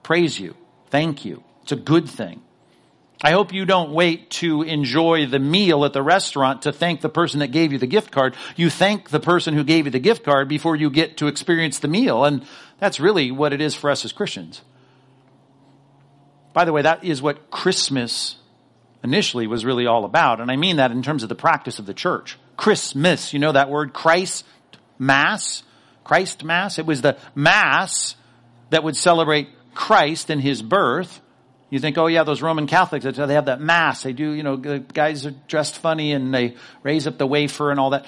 Praise 0.04 0.38
you. 0.38 0.54
Thank 0.90 1.24
you. 1.24 1.42
It's 1.64 1.72
a 1.72 1.76
good 1.76 2.08
thing. 2.08 2.42
I 3.24 3.32
hope 3.32 3.52
you 3.52 3.64
don't 3.64 3.90
wait 3.90 4.30
to 4.30 4.62
enjoy 4.62 5.26
the 5.26 5.40
meal 5.40 5.84
at 5.84 5.94
the 5.94 6.02
restaurant 6.02 6.62
to 6.62 6.72
thank 6.72 7.00
the 7.00 7.08
person 7.08 7.40
that 7.40 7.48
gave 7.48 7.72
you 7.72 7.78
the 7.78 7.88
gift 7.88 8.12
card. 8.12 8.36
You 8.54 8.70
thank 8.70 9.10
the 9.10 9.18
person 9.18 9.54
who 9.54 9.64
gave 9.64 9.86
you 9.86 9.90
the 9.90 9.98
gift 9.98 10.24
card 10.24 10.48
before 10.48 10.76
you 10.76 10.90
get 10.90 11.16
to 11.16 11.26
experience 11.26 11.80
the 11.80 11.88
meal. 11.88 12.24
And 12.24 12.44
that's 12.78 13.00
really 13.00 13.32
what 13.32 13.52
it 13.52 13.60
is 13.60 13.74
for 13.74 13.90
us 13.90 14.04
as 14.04 14.12
Christians. 14.12 14.62
By 16.52 16.64
the 16.64 16.72
way, 16.72 16.82
that 16.82 17.02
is 17.02 17.20
what 17.20 17.50
Christmas 17.50 18.36
initially 19.02 19.46
was 19.46 19.64
really 19.64 19.86
all 19.86 20.04
about. 20.04 20.40
And 20.40 20.50
I 20.50 20.56
mean 20.56 20.76
that 20.76 20.90
in 20.90 21.02
terms 21.02 21.22
of 21.22 21.28
the 21.28 21.34
practice 21.34 21.78
of 21.78 21.86
the 21.86 21.94
church. 21.94 22.38
Christmas, 22.56 23.32
you 23.32 23.38
know 23.38 23.52
that 23.52 23.70
word? 23.70 23.92
Christ 23.92 24.44
Mass. 24.98 25.62
Christ 26.04 26.44
Mass. 26.44 26.78
It 26.78 26.86
was 26.86 27.02
the 27.02 27.16
Mass 27.34 28.16
that 28.70 28.84
would 28.84 28.96
celebrate 28.96 29.48
Christ 29.74 30.30
and 30.30 30.40
His 30.40 30.62
birth. 30.62 31.20
You 31.70 31.78
think, 31.78 31.96
oh 31.96 32.06
yeah, 32.06 32.22
those 32.22 32.42
Roman 32.42 32.66
Catholics, 32.66 33.04
they 33.04 33.34
have 33.34 33.46
that 33.46 33.60
mass. 33.60 34.02
They 34.02 34.12
do, 34.12 34.32
you 34.32 34.42
know, 34.42 34.56
the 34.56 34.80
guys 34.80 35.24
are 35.24 35.34
dressed 35.48 35.78
funny 35.78 36.12
and 36.12 36.34
they 36.34 36.54
raise 36.82 37.06
up 37.06 37.16
the 37.16 37.26
wafer 37.26 37.70
and 37.70 37.80
all 37.80 37.90
that. 37.90 38.04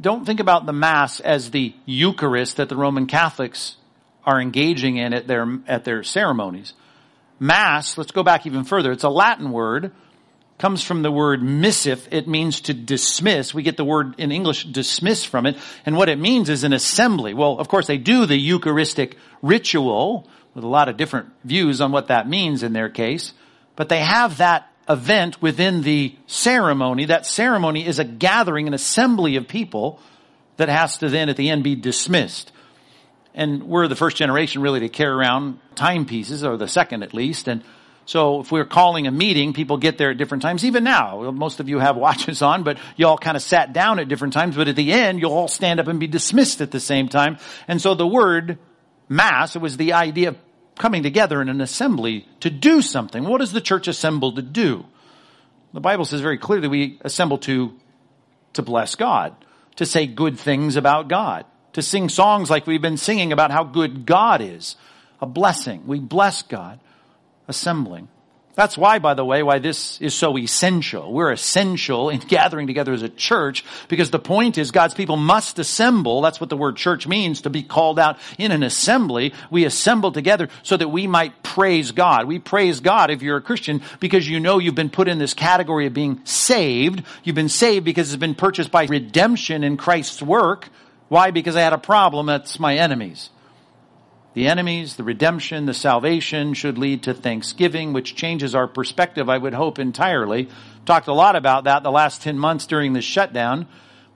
Don't 0.00 0.24
think 0.24 0.40
about 0.40 0.66
the 0.66 0.72
mass 0.72 1.20
as 1.20 1.52
the 1.52 1.74
Eucharist 1.84 2.56
that 2.56 2.68
the 2.68 2.74
Roman 2.74 3.06
Catholics 3.06 3.76
are 4.24 4.40
engaging 4.40 4.96
in 4.96 5.14
at 5.14 5.28
their, 5.28 5.60
at 5.68 5.84
their 5.84 6.02
ceremonies. 6.02 6.74
Mass, 7.38 7.98
let's 7.98 8.12
go 8.12 8.22
back 8.22 8.46
even 8.46 8.64
further. 8.64 8.92
It's 8.92 9.04
a 9.04 9.08
Latin 9.08 9.50
word, 9.52 9.92
comes 10.58 10.82
from 10.82 11.02
the 11.02 11.12
word 11.12 11.40
missif. 11.40 12.08
It 12.10 12.26
means 12.26 12.62
to 12.62 12.74
dismiss. 12.74 13.52
We 13.52 13.62
get 13.62 13.76
the 13.76 13.84
word 13.84 14.14
in 14.18 14.32
English 14.32 14.64
dismiss 14.64 15.24
from 15.24 15.46
it. 15.46 15.56
And 15.84 15.96
what 15.96 16.08
it 16.08 16.18
means 16.18 16.48
is 16.48 16.64
an 16.64 16.72
assembly. 16.72 17.34
Well, 17.34 17.58
of 17.58 17.68
course 17.68 17.86
they 17.86 17.98
do 17.98 18.24
the 18.24 18.38
Eucharistic 18.38 19.18
ritual, 19.42 20.28
with 20.54 20.64
a 20.64 20.68
lot 20.68 20.88
of 20.88 20.96
different 20.96 21.28
views 21.44 21.82
on 21.82 21.92
what 21.92 22.08
that 22.08 22.26
means 22.26 22.62
in 22.62 22.72
their 22.72 22.88
case. 22.88 23.34
But 23.76 23.90
they 23.90 24.00
have 24.00 24.38
that 24.38 24.72
event 24.88 25.42
within 25.42 25.82
the 25.82 26.16
ceremony. 26.26 27.04
That 27.04 27.26
ceremony 27.26 27.86
is 27.86 27.98
a 27.98 28.04
gathering, 28.04 28.66
an 28.66 28.72
assembly 28.72 29.36
of 29.36 29.46
people 29.46 30.00
that 30.56 30.70
has 30.70 30.96
to 30.98 31.10
then 31.10 31.28
at 31.28 31.36
the 31.36 31.50
end 31.50 31.62
be 31.62 31.74
dismissed. 31.74 32.52
And 33.36 33.64
we're 33.64 33.86
the 33.86 33.94
first 33.94 34.16
generation 34.16 34.62
really 34.62 34.80
to 34.80 34.88
carry 34.88 35.12
around 35.12 35.60
timepieces, 35.74 36.42
or 36.42 36.56
the 36.56 36.66
second 36.66 37.02
at 37.02 37.14
least. 37.14 37.46
And 37.46 37.62
so 38.06 38.40
if 38.40 38.50
we're 38.50 38.64
calling 38.64 39.06
a 39.06 39.10
meeting, 39.10 39.52
people 39.52 39.76
get 39.76 39.98
there 39.98 40.10
at 40.10 40.16
different 40.16 40.42
times. 40.42 40.64
Even 40.64 40.84
now, 40.84 41.30
most 41.32 41.60
of 41.60 41.68
you 41.68 41.78
have 41.78 41.96
watches 42.06 42.40
on, 42.40 42.62
but 42.62 42.78
you 42.96 43.06
all 43.06 43.18
kind 43.18 43.36
of 43.36 43.42
sat 43.42 43.72
down 43.72 43.98
at 43.98 44.08
different 44.08 44.32
times. 44.32 44.56
But 44.56 44.68
at 44.68 44.76
the 44.76 44.92
end, 44.92 45.20
you'll 45.20 45.32
all 45.32 45.48
stand 45.48 45.78
up 45.80 45.86
and 45.86 46.00
be 46.00 46.06
dismissed 46.06 46.60
at 46.62 46.70
the 46.70 46.80
same 46.80 47.08
time. 47.08 47.38
And 47.68 47.80
so 47.80 47.94
the 47.94 48.06
word 48.06 48.58
mass, 49.08 49.54
it 49.54 49.62
was 49.62 49.76
the 49.76 49.92
idea 49.92 50.30
of 50.30 50.38
coming 50.78 51.02
together 51.02 51.42
in 51.42 51.48
an 51.48 51.60
assembly 51.60 52.26
to 52.40 52.50
do 52.50 52.80
something. 52.80 53.24
What 53.24 53.42
is 53.42 53.52
the 53.52 53.60
church 53.60 53.88
assembled 53.88 54.36
to 54.36 54.42
do? 54.42 54.84
The 55.72 55.80
Bible 55.80 56.04
says 56.04 56.20
very 56.20 56.38
clearly 56.38 56.68
we 56.68 56.98
assemble 57.02 57.38
to, 57.38 57.74
to 58.54 58.62
bless 58.62 58.94
God, 58.94 59.34
to 59.76 59.84
say 59.86 60.06
good 60.06 60.38
things 60.38 60.76
about 60.76 61.08
God, 61.08 61.44
to 61.76 61.82
sing 61.82 62.08
songs 62.08 62.48
like 62.48 62.66
we've 62.66 62.80
been 62.80 62.96
singing 62.96 63.34
about 63.34 63.50
how 63.50 63.62
good 63.62 64.06
God 64.06 64.40
is. 64.40 64.76
A 65.20 65.26
blessing. 65.26 65.86
We 65.86 66.00
bless 66.00 66.40
God, 66.40 66.80
assembling. 67.48 68.08
That's 68.54 68.78
why, 68.78 68.98
by 68.98 69.12
the 69.12 69.26
way, 69.26 69.42
why 69.42 69.58
this 69.58 70.00
is 70.00 70.14
so 70.14 70.38
essential. 70.38 71.12
We're 71.12 71.32
essential 71.32 72.08
in 72.08 72.20
gathering 72.28 72.66
together 72.66 72.94
as 72.94 73.02
a 73.02 73.10
church 73.10 73.62
because 73.88 74.10
the 74.10 74.18
point 74.18 74.56
is 74.56 74.70
God's 74.70 74.94
people 74.94 75.18
must 75.18 75.58
assemble. 75.58 76.22
That's 76.22 76.40
what 76.40 76.48
the 76.48 76.56
word 76.56 76.76
church 76.76 77.06
means, 77.06 77.42
to 77.42 77.50
be 77.50 77.62
called 77.62 77.98
out 77.98 78.16
in 78.38 78.52
an 78.52 78.62
assembly. 78.62 79.34
We 79.50 79.66
assemble 79.66 80.12
together 80.12 80.48
so 80.62 80.78
that 80.78 80.88
we 80.88 81.06
might 81.06 81.42
praise 81.42 81.90
God. 81.90 82.26
We 82.26 82.38
praise 82.38 82.80
God 82.80 83.10
if 83.10 83.20
you're 83.20 83.36
a 83.36 83.42
Christian 83.42 83.82
because 84.00 84.26
you 84.26 84.40
know 84.40 84.58
you've 84.58 84.74
been 84.74 84.88
put 84.88 85.08
in 85.08 85.18
this 85.18 85.34
category 85.34 85.84
of 85.84 85.92
being 85.92 86.24
saved. 86.24 87.02
You've 87.22 87.36
been 87.36 87.50
saved 87.50 87.84
because 87.84 88.14
it's 88.14 88.18
been 88.18 88.34
purchased 88.34 88.70
by 88.70 88.86
redemption 88.86 89.62
in 89.62 89.76
Christ's 89.76 90.22
work. 90.22 90.70
Why? 91.08 91.30
Because 91.30 91.56
I 91.56 91.60
had 91.60 91.72
a 91.72 91.78
problem. 91.78 92.26
That's 92.26 92.58
my 92.58 92.76
enemies. 92.76 93.30
The 94.34 94.48
enemies, 94.48 94.96
the 94.96 95.04
redemption, 95.04 95.64
the 95.64 95.72
salvation 95.72 96.52
should 96.52 96.76
lead 96.76 97.04
to 97.04 97.14
thanksgiving, 97.14 97.94
which 97.94 98.14
changes 98.14 98.54
our 98.54 98.66
perspective, 98.66 99.30
I 99.30 99.38
would 99.38 99.54
hope, 99.54 99.78
entirely. 99.78 100.50
Talked 100.84 101.08
a 101.08 101.14
lot 101.14 101.36
about 101.36 101.64
that 101.64 101.82
the 101.82 101.90
last 101.90 102.20
10 102.20 102.38
months 102.38 102.66
during 102.66 102.92
this 102.92 103.04
shutdown. 103.04 103.66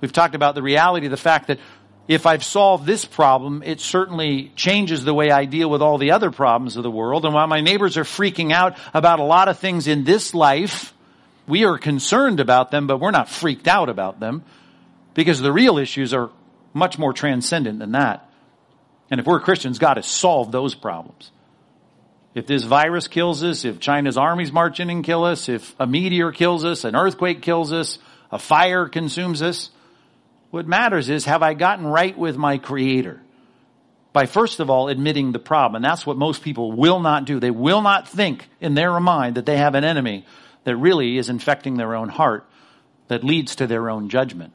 We've 0.01 0.13
talked 0.13 0.35
about 0.35 0.55
the 0.55 0.63
reality 0.63 1.07
of 1.07 1.11
the 1.11 1.17
fact 1.17 1.47
that 1.47 1.59
if 2.07 2.27
I've 2.27 2.45
solved 2.45 2.87
this 2.87 3.05
problem, 3.05 3.63
it 3.65 3.81
certainly 3.81 4.53
changes 4.57 5.05
the 5.05 5.15
way 5.15 5.31
I 5.31 5.45
deal 5.45 5.71
with 5.71 5.81
all 5.81 5.97
the 5.97 6.11
other 6.11 6.31
problems 6.31 6.77
of 6.77 6.83
the 6.83 6.91
world. 6.91 7.25
And 7.25 7.33
while 7.33 7.47
my 7.47 7.61
neighbors 7.61 7.97
are 7.97 8.05
freaking 8.05 8.53
out 8.53 8.77
about 8.93 9.21
a 9.21 9.25
lot 9.25 9.49
of 9.49 9.59
things 9.59 9.87
in 9.87 10.05
this 10.05 10.35
life, 10.35 10.93
we 11.47 11.65
are 11.65 11.79
concerned 11.79 12.41
about 12.41 12.71
them, 12.71 12.87
but 12.87 12.99
we're 12.99 13.11
not 13.11 13.29
freaked 13.29 13.69
out 13.69 13.89
about 13.89 14.21
them 14.21 14.45
because 15.15 15.41
the 15.41 15.53
real 15.53 15.79
issues 15.79 16.13
are 16.13 16.31
much 16.73 16.99
more 16.99 17.13
transcendent 17.13 17.79
than 17.79 17.93
that. 17.93 18.29
And 19.11 19.21
if 19.21 19.27
we're 19.27 19.41
Christians, 19.41 19.79
God 19.79 19.97
has 19.97 20.07
solved 20.07 20.53
those 20.53 20.75
problems. 20.75 21.31
If 22.35 22.47
this 22.47 22.63
virus 22.63 23.09
kills 23.09 23.43
us, 23.43 23.65
if 23.65 23.81
China's 23.81 24.17
armies 24.17 24.53
march 24.53 24.79
in 24.79 24.89
and 24.89 25.05
kill 25.05 25.25
us, 25.25 25.49
if 25.49 25.75
a 25.81 25.87
meteor 25.87 26.31
kills 26.31 26.65
us, 26.65 26.85
an 26.85 26.95
earthquake 26.95 27.43
kills 27.43 27.73
us, 27.73 27.99
a 28.31 28.39
fire 28.39 28.89
consumes 28.89 29.43
us, 29.43 29.71
what 30.51 30.67
matters 30.67 31.09
is, 31.09 31.25
have 31.25 31.43
I 31.43 31.55
gotten 31.55 31.87
right 31.87 32.17
with 32.17 32.37
my 32.37 32.59
creator? 32.59 33.21
By 34.13 34.27
first 34.27 34.61
of 34.61 34.71
all 34.71 34.89
admitting 34.89 35.33
the 35.33 35.39
problem. 35.39 35.77
And 35.77 35.85
that's 35.85 36.07
what 36.07 36.17
most 36.17 36.43
people 36.43 36.73
will 36.73 37.01
not 37.01 37.25
do. 37.25 37.41
They 37.41 37.51
will 37.51 37.83
not 37.83 38.09
think 38.09 38.49
in 38.61 38.75
their 38.75 38.99
mind 39.01 39.37
that 39.37 39.47
they 39.47 39.57
have 39.57 39.75
an 39.75 39.85
enemy 39.85 40.25
that 40.65 40.77
really 40.77 41.19
is 41.19 41.29
infecting 41.29 41.77
their 41.77 41.95
own 41.95 42.09
heart 42.09 42.49
that 43.09 43.25
leads 43.25 43.57
to 43.57 43.67
their 43.67 43.91
own 43.91 44.09
judgment. 44.09 44.53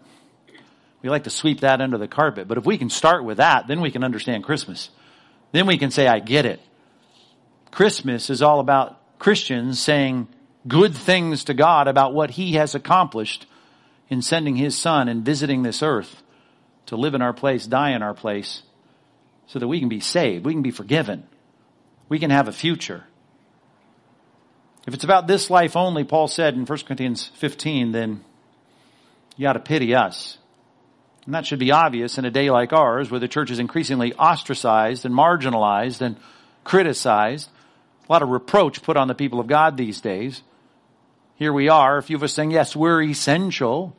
We 1.06 1.12
like 1.12 1.26
to 1.26 1.30
sweep 1.30 1.60
that 1.60 1.82
under 1.82 2.00
the 2.00 2.08
carpet. 2.08 2.48
But 2.48 2.58
if 2.58 2.66
we 2.66 2.80
can 2.80 2.90
start 2.90 3.24
with 3.24 3.38
that, 3.38 3.68
then 3.68 3.80
we 3.80 3.92
can 3.92 4.04
understand 4.04 4.44
Christmas. 4.44 4.90
Then 5.52 5.68
we 5.68 5.78
can 5.78 5.92
say, 5.92 6.08
I 6.08 6.18
get 6.18 6.48
it. 6.48 6.60
Christmas 7.70 8.32
is 8.32 8.42
all 8.42 8.60
about 8.60 9.20
Christians 9.20 9.80
saying 9.80 10.28
good 10.68 10.96
things 10.96 11.44
to 11.44 11.54
God 11.54 11.88
about 11.88 12.16
what 12.16 12.32
He 12.32 12.54
has 12.54 12.74
accomplished 12.74 13.46
in 14.10 14.24
sending 14.24 14.56
his 14.56 14.76
son 14.76 15.08
and 15.08 15.24
visiting 15.24 15.62
this 15.62 15.84
earth 15.84 16.24
to 16.88 16.96
live 16.96 17.14
in 17.14 17.22
our 17.22 17.34
place, 17.34 17.68
die 17.68 17.92
in 17.92 18.02
our 18.02 18.16
place, 18.16 18.64
so 19.46 19.60
that 19.60 19.68
we 19.68 19.80
can 19.80 19.90
be 19.90 20.00
saved, 20.00 20.44
we 20.44 20.54
can 20.54 20.64
be 20.64 20.72
forgiven, 20.72 21.28
we 22.10 22.18
can 22.18 22.32
have 22.32 22.48
a 22.48 22.52
future. 22.52 23.04
If 24.88 24.96
it's 24.96 25.04
about 25.04 25.28
this 25.28 25.52
life 25.52 25.76
only, 25.76 26.04
Paul 26.04 26.28
said 26.28 26.56
in 26.56 26.66
1 26.66 26.80
Corinthians 26.80 27.30
15, 27.36 27.92
then 27.92 28.24
you 29.38 29.48
ought 29.48 29.54
to 29.54 29.60
pity 29.60 29.94
us. 29.94 30.40
And 31.26 31.34
that 31.34 31.46
should 31.46 31.60
be 31.60 31.72
obvious 31.72 32.18
in 32.18 32.26
a 32.26 32.32
day 32.32 32.52
like 32.52 32.72
ours 32.72 33.10
where 33.10 33.20
the 33.20 33.28
church 33.28 33.50
is 33.50 33.60
increasingly 33.60 34.14
ostracized 34.14 35.06
and 35.06 35.16
marginalized 35.16 36.02
and 36.02 36.18
criticized. 36.64 37.50
A 38.08 38.12
lot 38.12 38.22
of 38.22 38.30
reproach 38.30 38.84
put 38.84 38.98
on 38.98 39.08
the 39.08 39.16
people 39.16 39.40
of 39.40 39.48
God 39.48 39.76
these 39.76 40.02
days. 40.02 40.44
Here 41.36 41.52
we 41.52 41.68
are, 41.68 41.98
a 41.98 42.04
few 42.04 42.16
of 42.16 42.24
us 42.24 42.34
saying, 42.34 42.52
yes, 42.52 42.76
we're 42.76 43.02
essential. 43.02 43.96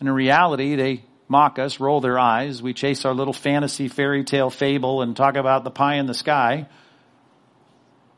And 0.00 0.08
in 0.08 0.14
reality, 0.14 0.74
they 0.74 1.04
mock 1.28 1.58
us, 1.58 1.80
roll 1.80 2.00
their 2.00 2.18
eyes. 2.18 2.62
We 2.62 2.74
chase 2.74 3.04
our 3.04 3.14
little 3.14 3.32
fantasy 3.32 3.88
fairy 3.88 4.24
tale 4.24 4.50
fable 4.50 5.02
and 5.02 5.16
talk 5.16 5.36
about 5.36 5.64
the 5.64 5.70
pie 5.70 5.94
in 5.94 6.06
the 6.06 6.14
sky. 6.14 6.66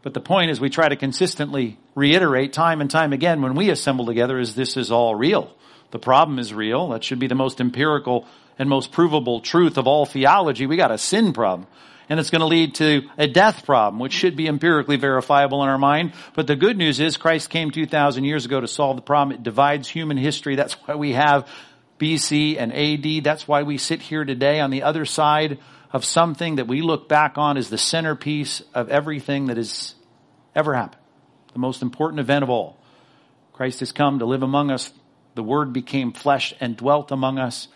But 0.03 0.15
the 0.15 0.21
point 0.21 0.51
is 0.51 0.61
we 0.61 0.71
try 0.71 0.89
to 0.89 0.97
consistently 0.97 1.79
reiterate 1.95 2.53
time 2.53 2.81
and 2.81 2.91
time 2.91 3.13
again 3.13 3.43
when 3.43 3.55
we 3.55 3.71
assemble 3.71 4.07
together 4.07 4.39
is 4.39 4.55
this 4.55 4.77
is 4.77 4.91
all 4.91 5.15
real. 5.15 5.55
The 5.91 5.99
problem 5.99 6.39
is 6.39 6.53
real. 6.53 6.89
That 6.89 7.05
should 7.05 7.19
be 7.19 7.27
the 7.27 7.35
most 7.35 7.61
empirical 7.61 8.27
and 8.59 8.69
most 8.69 8.93
provable 8.93 9.41
truth 9.41 9.79
of 9.79 9.87
all 9.87 10.05
theology. 10.05 10.67
We 10.67 10.77
got 10.77 10.91
a 10.91 10.99
sin 10.99 11.33
problem 11.33 11.67
and 12.09 12.19
it's 12.19 12.31
going 12.31 12.41
to 12.41 12.47
lead 12.47 12.77
to 12.77 13.03
a 13.19 13.27
death 13.27 13.67
problem, 13.67 14.01
which 14.01 14.13
should 14.13 14.37
be 14.37 14.47
empirically 14.47 14.97
verifiable 14.97 15.63
in 15.63 15.69
our 15.69 15.79
mind. 15.79 16.13
But 16.35 16.47
the 16.47 16.57
good 16.57 16.79
news 16.79 17.01
is 17.01 17.17
Christ 17.17 17.51
came 17.51 17.71
2,000 17.71 18.25
years 18.25 18.47
ago 18.47 18.61
to 18.61 18.69
solve 18.69 18.97
the 18.97 19.03
problem. 19.03 19.37
It 19.37 19.43
divides 19.43 19.89
human 19.89 20.17
history. 20.17 20.57
That's 20.57 20.75
why 20.75 20.95
we 20.95 21.13
have 21.13 21.47
BC 21.99 22.59
and 22.59 22.73
AD. 22.73 23.25
That's 23.25 23.47
why 23.47 23.63
we 23.63 23.77
sit 23.77 24.01
here 24.01 24.25
today 24.25 24.61
on 24.61 24.71
the 24.71 24.85
other 24.85 25.05
side 25.05 25.59
of 25.93 26.05
something 26.05 26.57
that 26.57 26.67
we 26.67 26.83
look 26.83 27.09
back 27.09 27.37
on 27.37 27.57
as 27.57 27.69
the 27.69 27.79
centerpiece 27.79 28.63
of 28.75 28.89
everything 28.89 29.47
that 29.47 29.57
has 29.57 29.95
ever 30.55 30.75
happened. 30.75 31.03
The 31.53 31.59
most 31.59 31.83
important 31.83 32.21
event 32.21 32.43
of 32.43 32.51
all. 32.51 32.79
Christ 33.53 33.81
has 33.81 33.93
come 33.93 34.21
to 34.21 34.27
live 34.27 34.43
among 34.43 34.71
us. 34.71 34.93
The 35.39 35.45
Word 35.45 35.73
became 35.73 36.11
flesh 36.11 36.53
and 36.59 36.77
dwelt 36.77 37.13
among 37.13 37.39
us. 37.39 37.69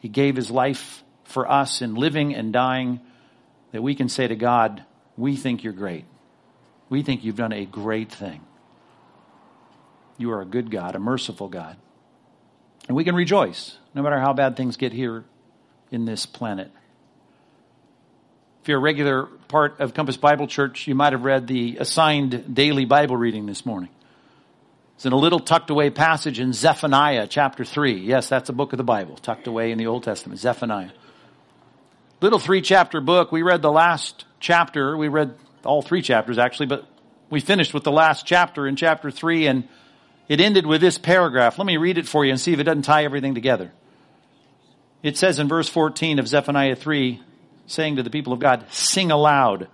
He 0.00 0.08
gave 0.08 0.36
His 0.36 0.50
life 0.50 1.04
for 1.24 1.46
us 1.46 1.82
in 1.82 1.96
living 1.96 2.34
and 2.34 2.50
dying 2.50 2.98
that 3.72 3.82
we 3.82 3.94
can 3.94 4.08
say 4.08 4.26
to 4.26 4.34
God, 4.34 4.82
we 5.14 5.36
think 5.36 5.62
you're 5.62 5.74
great. 5.74 6.06
We 6.88 7.02
think 7.02 7.22
you've 7.22 7.36
done 7.36 7.52
a 7.52 7.66
great 7.66 8.10
thing. 8.10 8.40
You 10.16 10.32
are 10.32 10.40
a 10.40 10.46
good 10.46 10.70
God, 10.70 10.96
a 10.96 10.98
merciful 10.98 11.48
God. 11.48 11.76
And 12.88 12.96
we 12.96 13.04
can 13.04 13.14
rejoice 13.14 13.76
no 13.92 14.00
matter 14.00 14.18
how 14.18 14.32
bad 14.32 14.56
things 14.56 14.78
get 14.78 14.94
here 14.94 15.26
in 15.90 16.06
this 16.06 16.24
planet. 16.24 16.70
If 18.62 18.68
you're 18.68 18.78
a 18.78 18.80
regular 18.80 19.26
part 19.48 19.78
of 19.78 19.92
Compass 19.92 20.16
Bible 20.16 20.46
Church, 20.46 20.88
you 20.88 20.94
might 20.94 21.12
have 21.12 21.26
read 21.26 21.48
the 21.48 21.76
assigned 21.80 22.54
daily 22.54 22.86
Bible 22.86 23.18
reading 23.18 23.44
this 23.44 23.66
morning. 23.66 23.90
It's 24.96 25.06
in 25.06 25.12
a 25.12 25.16
little 25.16 25.40
tucked 25.40 25.70
away 25.70 25.90
passage 25.90 26.38
in 26.38 26.52
Zephaniah 26.52 27.26
chapter 27.26 27.64
3. 27.64 28.00
Yes, 28.00 28.28
that's 28.28 28.48
a 28.48 28.52
book 28.52 28.72
of 28.72 28.76
the 28.76 28.84
Bible, 28.84 29.16
tucked 29.16 29.46
away 29.46 29.72
in 29.72 29.78
the 29.78 29.86
Old 29.86 30.04
Testament, 30.04 30.40
Zephaniah 30.40 30.90
little 32.24 32.38
three 32.38 32.62
chapter 32.62 33.02
book. 33.02 33.30
We 33.32 33.42
read 33.42 33.60
the 33.60 33.70
last 33.70 34.24
chapter. 34.40 34.96
We 34.96 35.08
read 35.08 35.34
all 35.62 35.82
three 35.82 36.00
chapters 36.00 36.38
actually, 36.38 36.66
but 36.66 36.86
we 37.28 37.40
finished 37.40 37.74
with 37.74 37.84
the 37.84 37.92
last 37.92 38.24
chapter 38.24 38.66
in 38.66 38.76
chapter 38.76 39.10
three 39.10 39.46
and 39.46 39.68
it 40.26 40.40
ended 40.40 40.66
with 40.66 40.80
this 40.80 40.96
paragraph. 40.96 41.58
Let 41.58 41.66
me 41.66 41.76
read 41.76 41.98
it 41.98 42.08
for 42.08 42.24
you 42.24 42.30
and 42.30 42.40
see 42.40 42.54
if 42.54 42.60
it 42.60 42.64
doesn't 42.64 42.82
tie 42.82 43.04
everything 43.04 43.34
together. 43.34 43.72
It 45.02 45.18
says 45.18 45.38
in 45.38 45.48
verse 45.48 45.68
14 45.68 46.18
of 46.18 46.26
Zephaniah 46.26 46.76
3, 46.76 47.20
saying 47.66 47.96
to 47.96 48.02
the 48.02 48.08
people 48.08 48.32
of 48.32 48.38
God, 48.38 48.64
sing 48.70 49.10
aloud, 49.10 49.68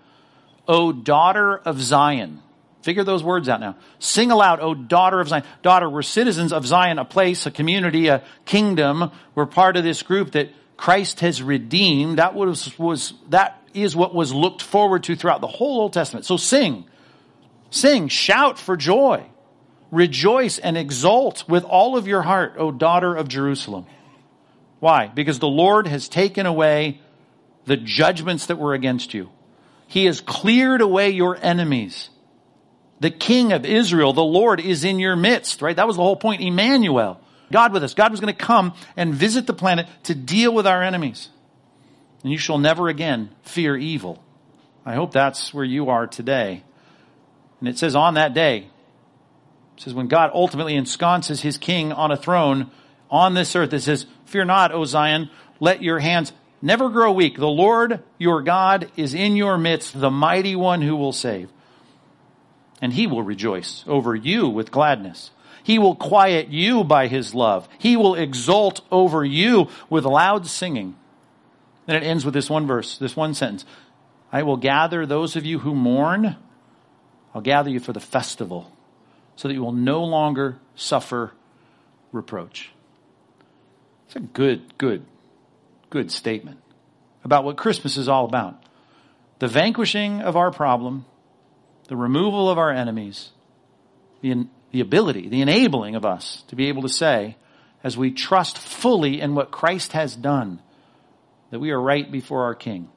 O 0.66 0.90
daughter 0.90 1.56
of 1.56 1.80
Zion. 1.80 2.42
Figure 2.82 3.04
those 3.04 3.22
words 3.22 3.48
out 3.48 3.60
now. 3.60 3.76
Sing 3.98 4.30
aloud, 4.30 4.60
O 4.60 4.74
daughter 4.74 5.20
of 5.20 5.28
Zion. 5.28 5.44
Daughter, 5.62 5.88
we're 5.88 6.02
citizens 6.02 6.52
of 6.52 6.66
Zion, 6.66 6.98
a 6.98 7.04
place, 7.04 7.44
a 7.44 7.50
community, 7.50 8.08
a 8.08 8.22
kingdom. 8.46 9.10
We're 9.34 9.46
part 9.46 9.76
of 9.76 9.84
this 9.84 10.02
group 10.02 10.32
that 10.32 10.50
Christ 10.76 11.20
has 11.20 11.42
redeemed. 11.42 12.18
That 12.18 12.34
was, 12.34 12.78
was, 12.78 13.12
that 13.28 13.62
is 13.74 13.94
what 13.94 14.14
was 14.14 14.32
looked 14.32 14.62
forward 14.62 15.04
to 15.04 15.16
throughout 15.16 15.42
the 15.42 15.46
whole 15.46 15.82
Old 15.82 15.92
Testament. 15.92 16.24
So 16.24 16.38
sing, 16.38 16.86
sing, 17.70 18.08
shout 18.08 18.58
for 18.58 18.76
joy. 18.76 19.26
Rejoice 19.90 20.58
and 20.58 20.78
exult 20.78 21.48
with 21.48 21.64
all 21.64 21.96
of 21.96 22.06
your 22.06 22.22
heart, 22.22 22.54
O 22.56 22.70
daughter 22.70 23.14
of 23.14 23.28
Jerusalem. 23.28 23.86
Why? 24.78 25.08
Because 25.08 25.38
the 25.38 25.48
Lord 25.48 25.86
has 25.86 26.08
taken 26.08 26.46
away 26.46 27.00
the 27.66 27.76
judgments 27.76 28.46
that 28.46 28.56
were 28.56 28.72
against 28.72 29.12
you. 29.12 29.28
He 29.86 30.06
has 30.06 30.20
cleared 30.20 30.80
away 30.80 31.10
your 31.10 31.36
enemies. 31.40 32.08
The 33.00 33.10
King 33.10 33.52
of 33.52 33.64
Israel, 33.64 34.12
the 34.12 34.22
Lord, 34.22 34.60
is 34.60 34.84
in 34.84 34.98
your 34.98 35.16
midst, 35.16 35.62
right? 35.62 35.74
That 35.74 35.86
was 35.86 35.96
the 35.96 36.02
whole 36.02 36.16
point. 36.16 36.42
Emmanuel. 36.42 37.20
God 37.50 37.72
with 37.72 37.82
us. 37.82 37.94
God 37.94 38.10
was 38.10 38.20
going 38.20 38.32
to 38.32 38.38
come 38.38 38.74
and 38.96 39.14
visit 39.14 39.46
the 39.46 39.54
planet 39.54 39.86
to 40.04 40.14
deal 40.14 40.54
with 40.54 40.66
our 40.66 40.82
enemies. 40.82 41.30
And 42.22 42.30
you 42.30 42.38
shall 42.38 42.58
never 42.58 42.88
again 42.88 43.30
fear 43.42 43.76
evil. 43.76 44.22
I 44.84 44.94
hope 44.94 45.12
that's 45.12 45.52
where 45.52 45.64
you 45.64 45.88
are 45.88 46.06
today. 46.06 46.62
And 47.58 47.68
it 47.68 47.78
says 47.78 47.96
on 47.96 48.14
that 48.14 48.34
day, 48.34 48.68
it 49.76 49.82
says 49.82 49.94
when 49.94 50.08
God 50.08 50.30
ultimately 50.34 50.76
ensconces 50.76 51.40
his 51.40 51.58
king 51.58 51.92
on 51.92 52.10
a 52.10 52.16
throne 52.16 52.70
on 53.10 53.34
this 53.34 53.56
earth, 53.56 53.72
it 53.72 53.80
says, 53.80 54.06
fear 54.26 54.44
not, 54.44 54.72
O 54.72 54.84
Zion, 54.84 55.30
let 55.58 55.82
your 55.82 55.98
hands 55.98 56.32
never 56.62 56.88
grow 56.88 57.12
weak. 57.12 57.36
The 57.36 57.48
Lord 57.48 58.02
your 58.18 58.42
God 58.42 58.90
is 58.96 59.14
in 59.14 59.36
your 59.36 59.58
midst, 59.58 59.98
the 59.98 60.10
mighty 60.10 60.54
one 60.54 60.82
who 60.82 60.96
will 60.96 61.12
save. 61.12 61.50
And 62.80 62.92
he 62.92 63.06
will 63.06 63.22
rejoice 63.22 63.84
over 63.86 64.14
you 64.14 64.48
with 64.48 64.70
gladness. 64.70 65.30
He 65.62 65.78
will 65.78 65.94
quiet 65.94 66.48
you 66.48 66.84
by 66.84 67.06
his 67.06 67.34
love. 67.34 67.68
He 67.78 67.96
will 67.96 68.14
exult 68.14 68.80
over 68.90 69.24
you 69.24 69.68
with 69.90 70.04
loud 70.04 70.46
singing. 70.46 70.96
Then 71.86 71.96
it 71.96 72.02
ends 72.02 72.24
with 72.24 72.34
this 72.34 72.48
one 72.48 72.66
verse, 72.66 72.96
this 72.98 73.16
one 73.16 73.34
sentence. 73.34 73.64
I 74.32 74.42
will 74.42 74.56
gather 74.56 75.04
those 75.04 75.36
of 75.36 75.44
you 75.44 75.58
who 75.58 75.74
mourn. 75.74 76.36
I'll 77.34 77.42
gather 77.42 77.70
you 77.70 77.80
for 77.80 77.92
the 77.92 78.00
festival 78.00 78.72
so 79.36 79.48
that 79.48 79.54
you 79.54 79.62
will 79.62 79.72
no 79.72 80.04
longer 80.04 80.58
suffer 80.74 81.32
reproach. 82.12 82.72
It's 84.06 84.16
a 84.16 84.20
good, 84.20 84.76
good, 84.78 85.04
good 85.88 86.10
statement 86.10 86.58
about 87.24 87.44
what 87.44 87.56
Christmas 87.56 87.96
is 87.96 88.08
all 88.08 88.24
about. 88.24 88.62
The 89.38 89.48
vanquishing 89.48 90.20
of 90.20 90.36
our 90.36 90.50
problem, 90.50 91.06
the 91.90 91.96
removal 91.96 92.48
of 92.48 92.56
our 92.56 92.70
enemies, 92.70 93.30
the 94.22 94.46
the 94.70 94.80
ability, 94.80 95.28
the 95.28 95.42
enabling 95.42 95.96
of 95.96 96.06
us 96.06 96.44
to 96.46 96.54
be 96.54 96.68
able 96.68 96.82
to 96.82 96.88
say, 96.88 97.36
as 97.82 97.96
we 97.96 98.12
trust 98.12 98.56
fully 98.56 99.20
in 99.20 99.34
what 99.34 99.50
Christ 99.50 99.92
has 99.92 100.14
done, 100.14 100.60
that 101.50 101.58
we 101.58 101.72
are 101.72 101.80
right 101.80 102.08
before 102.08 102.44
our 102.44 102.54
King. 102.54 102.88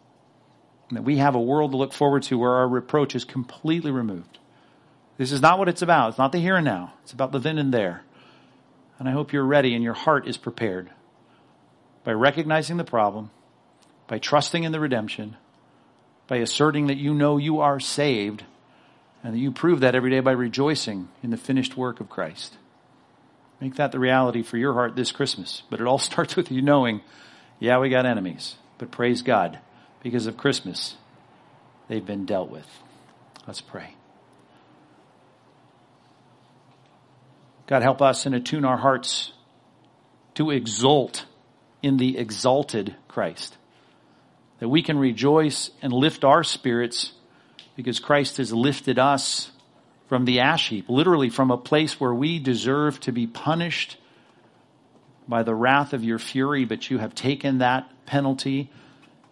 And 0.89 0.97
that 0.97 1.03
we 1.03 1.17
have 1.17 1.33
a 1.33 1.41
world 1.41 1.71
to 1.71 1.77
look 1.77 1.91
forward 1.91 2.21
to 2.23 2.37
where 2.37 2.51
our 2.51 2.67
reproach 2.67 3.15
is 3.15 3.25
completely 3.25 3.89
removed. 3.89 4.37
This 5.17 5.31
is 5.31 5.41
not 5.41 5.57
what 5.57 5.69
it's 5.69 5.81
about. 5.81 6.09
It's 6.09 6.19
not 6.19 6.31
the 6.31 6.37
here 6.37 6.57
and 6.57 6.65
now. 6.65 6.93
It's 7.01 7.13
about 7.13 7.31
the 7.31 7.39
then 7.39 7.57
and 7.57 7.73
there. 7.73 8.03
And 8.99 9.09
I 9.09 9.11
hope 9.11 9.33
you're 9.33 9.43
ready 9.43 9.73
and 9.73 9.83
your 9.83 9.95
heart 9.95 10.27
is 10.27 10.37
prepared 10.37 10.91
by 12.03 12.11
recognizing 12.11 12.77
the 12.77 12.83
problem, 12.83 13.31
by 14.05 14.19
trusting 14.19 14.63
in 14.63 14.71
the 14.71 14.79
redemption, 14.79 15.37
by 16.27 16.37
asserting 16.37 16.85
that 16.87 16.97
you 16.97 17.15
know 17.15 17.37
you 17.37 17.61
are 17.61 17.79
saved, 17.79 18.43
and 19.23 19.33
that 19.33 19.39
you 19.39 19.51
prove 19.51 19.79
that 19.79 19.95
every 19.95 20.09
day 20.11 20.19
by 20.19 20.31
rejoicing 20.31 21.07
in 21.23 21.31
the 21.31 21.37
finished 21.37 21.77
work 21.77 21.99
of 21.99 22.09
Christ. 22.09 22.57
Make 23.61 23.75
that 23.75 23.93
the 23.93 23.99
reality 23.99 24.43
for 24.43 24.57
your 24.57 24.73
heart 24.73 24.97
this 24.97 25.13
Christmas. 25.13 25.63
But 25.69 25.79
it 25.79 25.87
all 25.87 25.97
starts 25.97 26.35
with 26.35 26.51
you 26.51 26.61
knowing, 26.61 27.01
yeah, 27.59 27.79
we 27.79 27.89
got 27.89 28.05
enemies, 28.05 28.55
but 28.77 28.91
praise 28.91 29.21
God, 29.21 29.59
because 30.01 30.27
of 30.27 30.35
Christmas, 30.35 30.95
they've 31.87 32.05
been 32.05 32.25
dealt 32.25 32.49
with. 32.49 32.67
Let's 33.47 33.61
pray. 33.61 33.95
God, 37.67 37.81
help 37.81 38.01
us 38.01 38.25
and 38.25 38.35
attune 38.35 38.65
our 38.65 38.77
hearts 38.77 39.31
to 40.35 40.51
exult 40.51 41.25
in 41.81 41.97
the 41.97 42.17
exalted 42.17 42.95
Christ. 43.07 43.57
That 44.59 44.67
we 44.67 44.81
can 44.81 44.97
rejoice 44.97 45.71
and 45.81 45.93
lift 45.93 46.25
our 46.25 46.43
spirits 46.43 47.13
because 47.75 47.99
Christ 47.99 48.37
has 48.37 48.53
lifted 48.53 48.99
us 48.99 49.51
from 50.07 50.25
the 50.25 50.39
ash 50.41 50.69
heap, 50.69 50.89
literally 50.89 51.29
from 51.29 51.51
a 51.51 51.57
place 51.57 51.99
where 51.99 52.13
we 52.13 52.39
deserve 52.39 52.99
to 53.01 53.11
be 53.11 53.27
punished 53.27 53.97
by 55.27 55.43
the 55.43 55.55
wrath 55.55 55.93
of 55.93 56.03
your 56.03 56.19
fury, 56.19 56.65
but 56.65 56.89
you 56.89 56.97
have 56.97 57.15
taken 57.15 57.59
that 57.59 57.89
penalty 58.05 58.69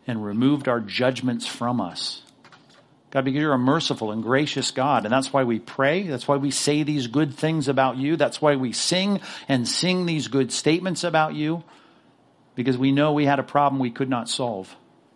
and 0.08 0.23
removed 0.23 0.67
our 0.67 0.80
judgments 0.80 1.45
from 1.45 1.80
us. 1.82 2.23
God, 3.12 3.25
because 3.25 3.41
you're 3.41 3.54
a 3.54 3.60
merciful 3.60 4.12
and 4.12 4.23
gracious 4.23 4.71
God. 4.71 5.04
And 5.04 5.12
that's 5.12 5.34
why 5.34 5.43
we 5.43 5.60
pray. 5.60 6.04
That's 6.04 6.27
why 6.27 6.38
we 6.38 6.49
say 6.49 6.84
these 6.84 7.08
good 7.08 7.34
things 7.36 7.67
about 7.67 7.97
you. 7.97 8.15
That's 8.15 8.41
why 8.41 8.56
we 8.56 8.71
sing 8.71 9.19
and 9.49 9.67
sing 9.67 10.06
these 10.06 10.30
good 10.30 10.51
statements 10.51 11.04
about 11.04 11.36
you. 11.36 11.63
Because 12.56 12.77
we 12.77 12.93
know 12.93 13.12
we 13.12 13.25
had 13.25 13.39
a 13.39 13.43
problem 13.43 13.80
we 13.80 13.91
could 13.91 14.10
not 14.10 14.30
solve. 14.30 14.73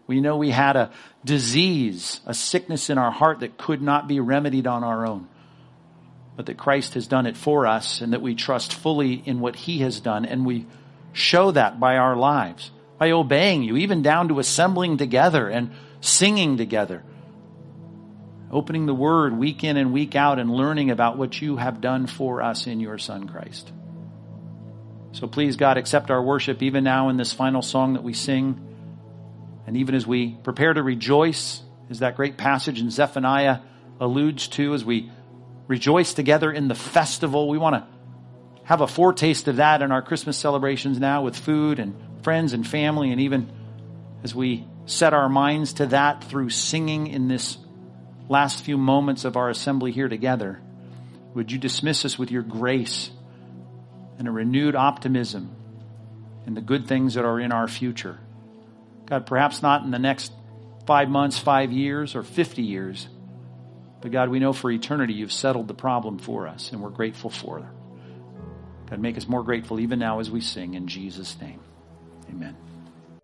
We 0.07 0.21
know 0.21 0.37
we 0.37 0.51
had 0.51 0.75
a 0.75 0.91
disease, 1.23 2.21
a 2.25 2.33
sickness 2.33 2.89
in 2.89 2.97
our 2.97 3.11
heart 3.11 3.39
that 3.39 3.57
could 3.57 3.81
not 3.81 4.07
be 4.07 4.19
remedied 4.19 4.67
on 4.67 4.83
our 4.83 5.05
own. 5.07 5.27
But 6.35 6.47
that 6.47 6.57
Christ 6.57 6.93
has 6.95 7.07
done 7.07 7.25
it 7.25 7.37
for 7.37 7.65
us 7.65 8.01
and 8.01 8.13
that 8.13 8.21
we 8.21 8.35
trust 8.35 8.73
fully 8.73 9.13
in 9.13 9.39
what 9.39 9.55
he 9.55 9.79
has 9.79 9.99
done. 9.99 10.25
And 10.25 10.45
we 10.45 10.67
show 11.13 11.51
that 11.51 11.79
by 11.79 11.97
our 11.97 12.15
lives, 12.15 12.71
by 12.97 13.11
obeying 13.11 13.63
you, 13.63 13.77
even 13.77 14.01
down 14.01 14.27
to 14.27 14.39
assembling 14.39 14.97
together 14.97 15.47
and 15.47 15.71
singing 16.01 16.57
together 16.57 17.03
opening 18.55 18.85
the 18.85 18.93
Word 18.93 19.37
week 19.37 19.63
in 19.63 19.77
and 19.77 19.91
week 19.91 20.15
out 20.15 20.39
and 20.39 20.49
learning 20.49 20.89
about 20.91 21.17
what 21.17 21.41
you 21.41 21.57
have 21.57 21.81
done 21.81 22.07
for 22.07 22.41
us 22.41 22.67
in 22.67 22.79
your 22.79 22.97
Son 22.97 23.27
Christ. 23.27 23.71
So 25.11 25.27
please, 25.27 25.55
God, 25.55 25.77
accept 25.77 26.11
our 26.11 26.21
worship 26.21 26.61
even 26.61 26.83
now 26.83 27.09
in 27.09 27.17
this 27.17 27.33
final 27.33 27.61
song 27.61 27.93
that 27.93 28.03
we 28.03 28.13
sing. 28.13 28.74
And 29.67 29.77
even 29.77 29.95
as 29.95 30.05
we 30.05 30.35
prepare 30.43 30.73
to 30.73 30.83
rejoice, 30.83 31.61
as 31.89 31.99
that 31.99 32.15
great 32.15 32.37
passage 32.37 32.79
in 32.79 32.91
Zephaniah 32.91 33.59
alludes 33.99 34.47
to, 34.49 34.73
as 34.73 34.83
we 34.85 35.11
rejoice 35.67 36.13
together 36.13 36.51
in 36.51 36.67
the 36.67 36.75
festival, 36.75 37.49
we 37.49 37.57
want 37.57 37.75
to 37.75 37.87
have 38.63 38.81
a 38.81 38.87
foretaste 38.87 39.47
of 39.47 39.57
that 39.57 39.81
in 39.81 39.91
our 39.91 40.01
Christmas 40.01 40.37
celebrations 40.37 40.99
now 40.99 41.23
with 41.23 41.35
food 41.35 41.79
and 41.79 41.95
friends 42.23 42.53
and 42.53 42.67
family, 42.67 43.11
and 43.11 43.21
even 43.21 43.51
as 44.23 44.33
we 44.33 44.65
set 44.85 45.13
our 45.13 45.29
minds 45.29 45.73
to 45.73 45.85
that 45.87 46.23
through 46.23 46.49
singing 46.49 47.07
in 47.07 47.27
this 47.27 47.57
last 48.27 48.63
few 48.63 48.77
moments 48.77 49.25
of 49.25 49.37
our 49.37 49.49
assembly 49.49 49.91
here 49.91 50.09
together, 50.09 50.59
would 51.35 51.51
you 51.51 51.57
dismiss 51.57 52.05
us 52.05 52.17
with 52.17 52.31
your 52.31 52.41
grace 52.41 53.11
and 54.17 54.27
a 54.27 54.31
renewed 54.31 54.75
optimism 54.75 55.55
in 56.47 56.53
the 56.53 56.61
good 56.61 56.87
things 56.87 57.15
that 57.15 57.25
are 57.25 57.39
in 57.39 57.51
our 57.51 57.67
future? 57.67 58.17
God, 59.05 59.25
perhaps 59.25 59.61
not 59.61 59.83
in 59.83 59.91
the 59.91 59.99
next 59.99 60.31
five 60.85 61.09
months, 61.09 61.37
five 61.37 61.71
years, 61.71 62.15
or 62.15 62.23
50 62.23 62.61
years, 62.61 63.07
but 64.01 64.11
God, 64.11 64.29
we 64.29 64.39
know 64.39 64.53
for 64.53 64.69
eternity 64.69 65.13
you've 65.13 65.31
settled 65.31 65.67
the 65.67 65.73
problem 65.73 66.19
for 66.19 66.47
us, 66.47 66.71
and 66.71 66.81
we're 66.81 66.89
grateful 66.89 67.29
for 67.29 67.59
it. 67.59 67.65
God, 68.89 68.99
make 68.99 69.17
us 69.17 69.27
more 69.27 69.43
grateful 69.43 69.79
even 69.79 69.99
now 69.99 70.19
as 70.19 70.29
we 70.29 70.41
sing 70.41 70.75
in 70.75 70.87
Jesus' 70.87 71.39
name. 71.41 71.59
Amen. 72.29 72.55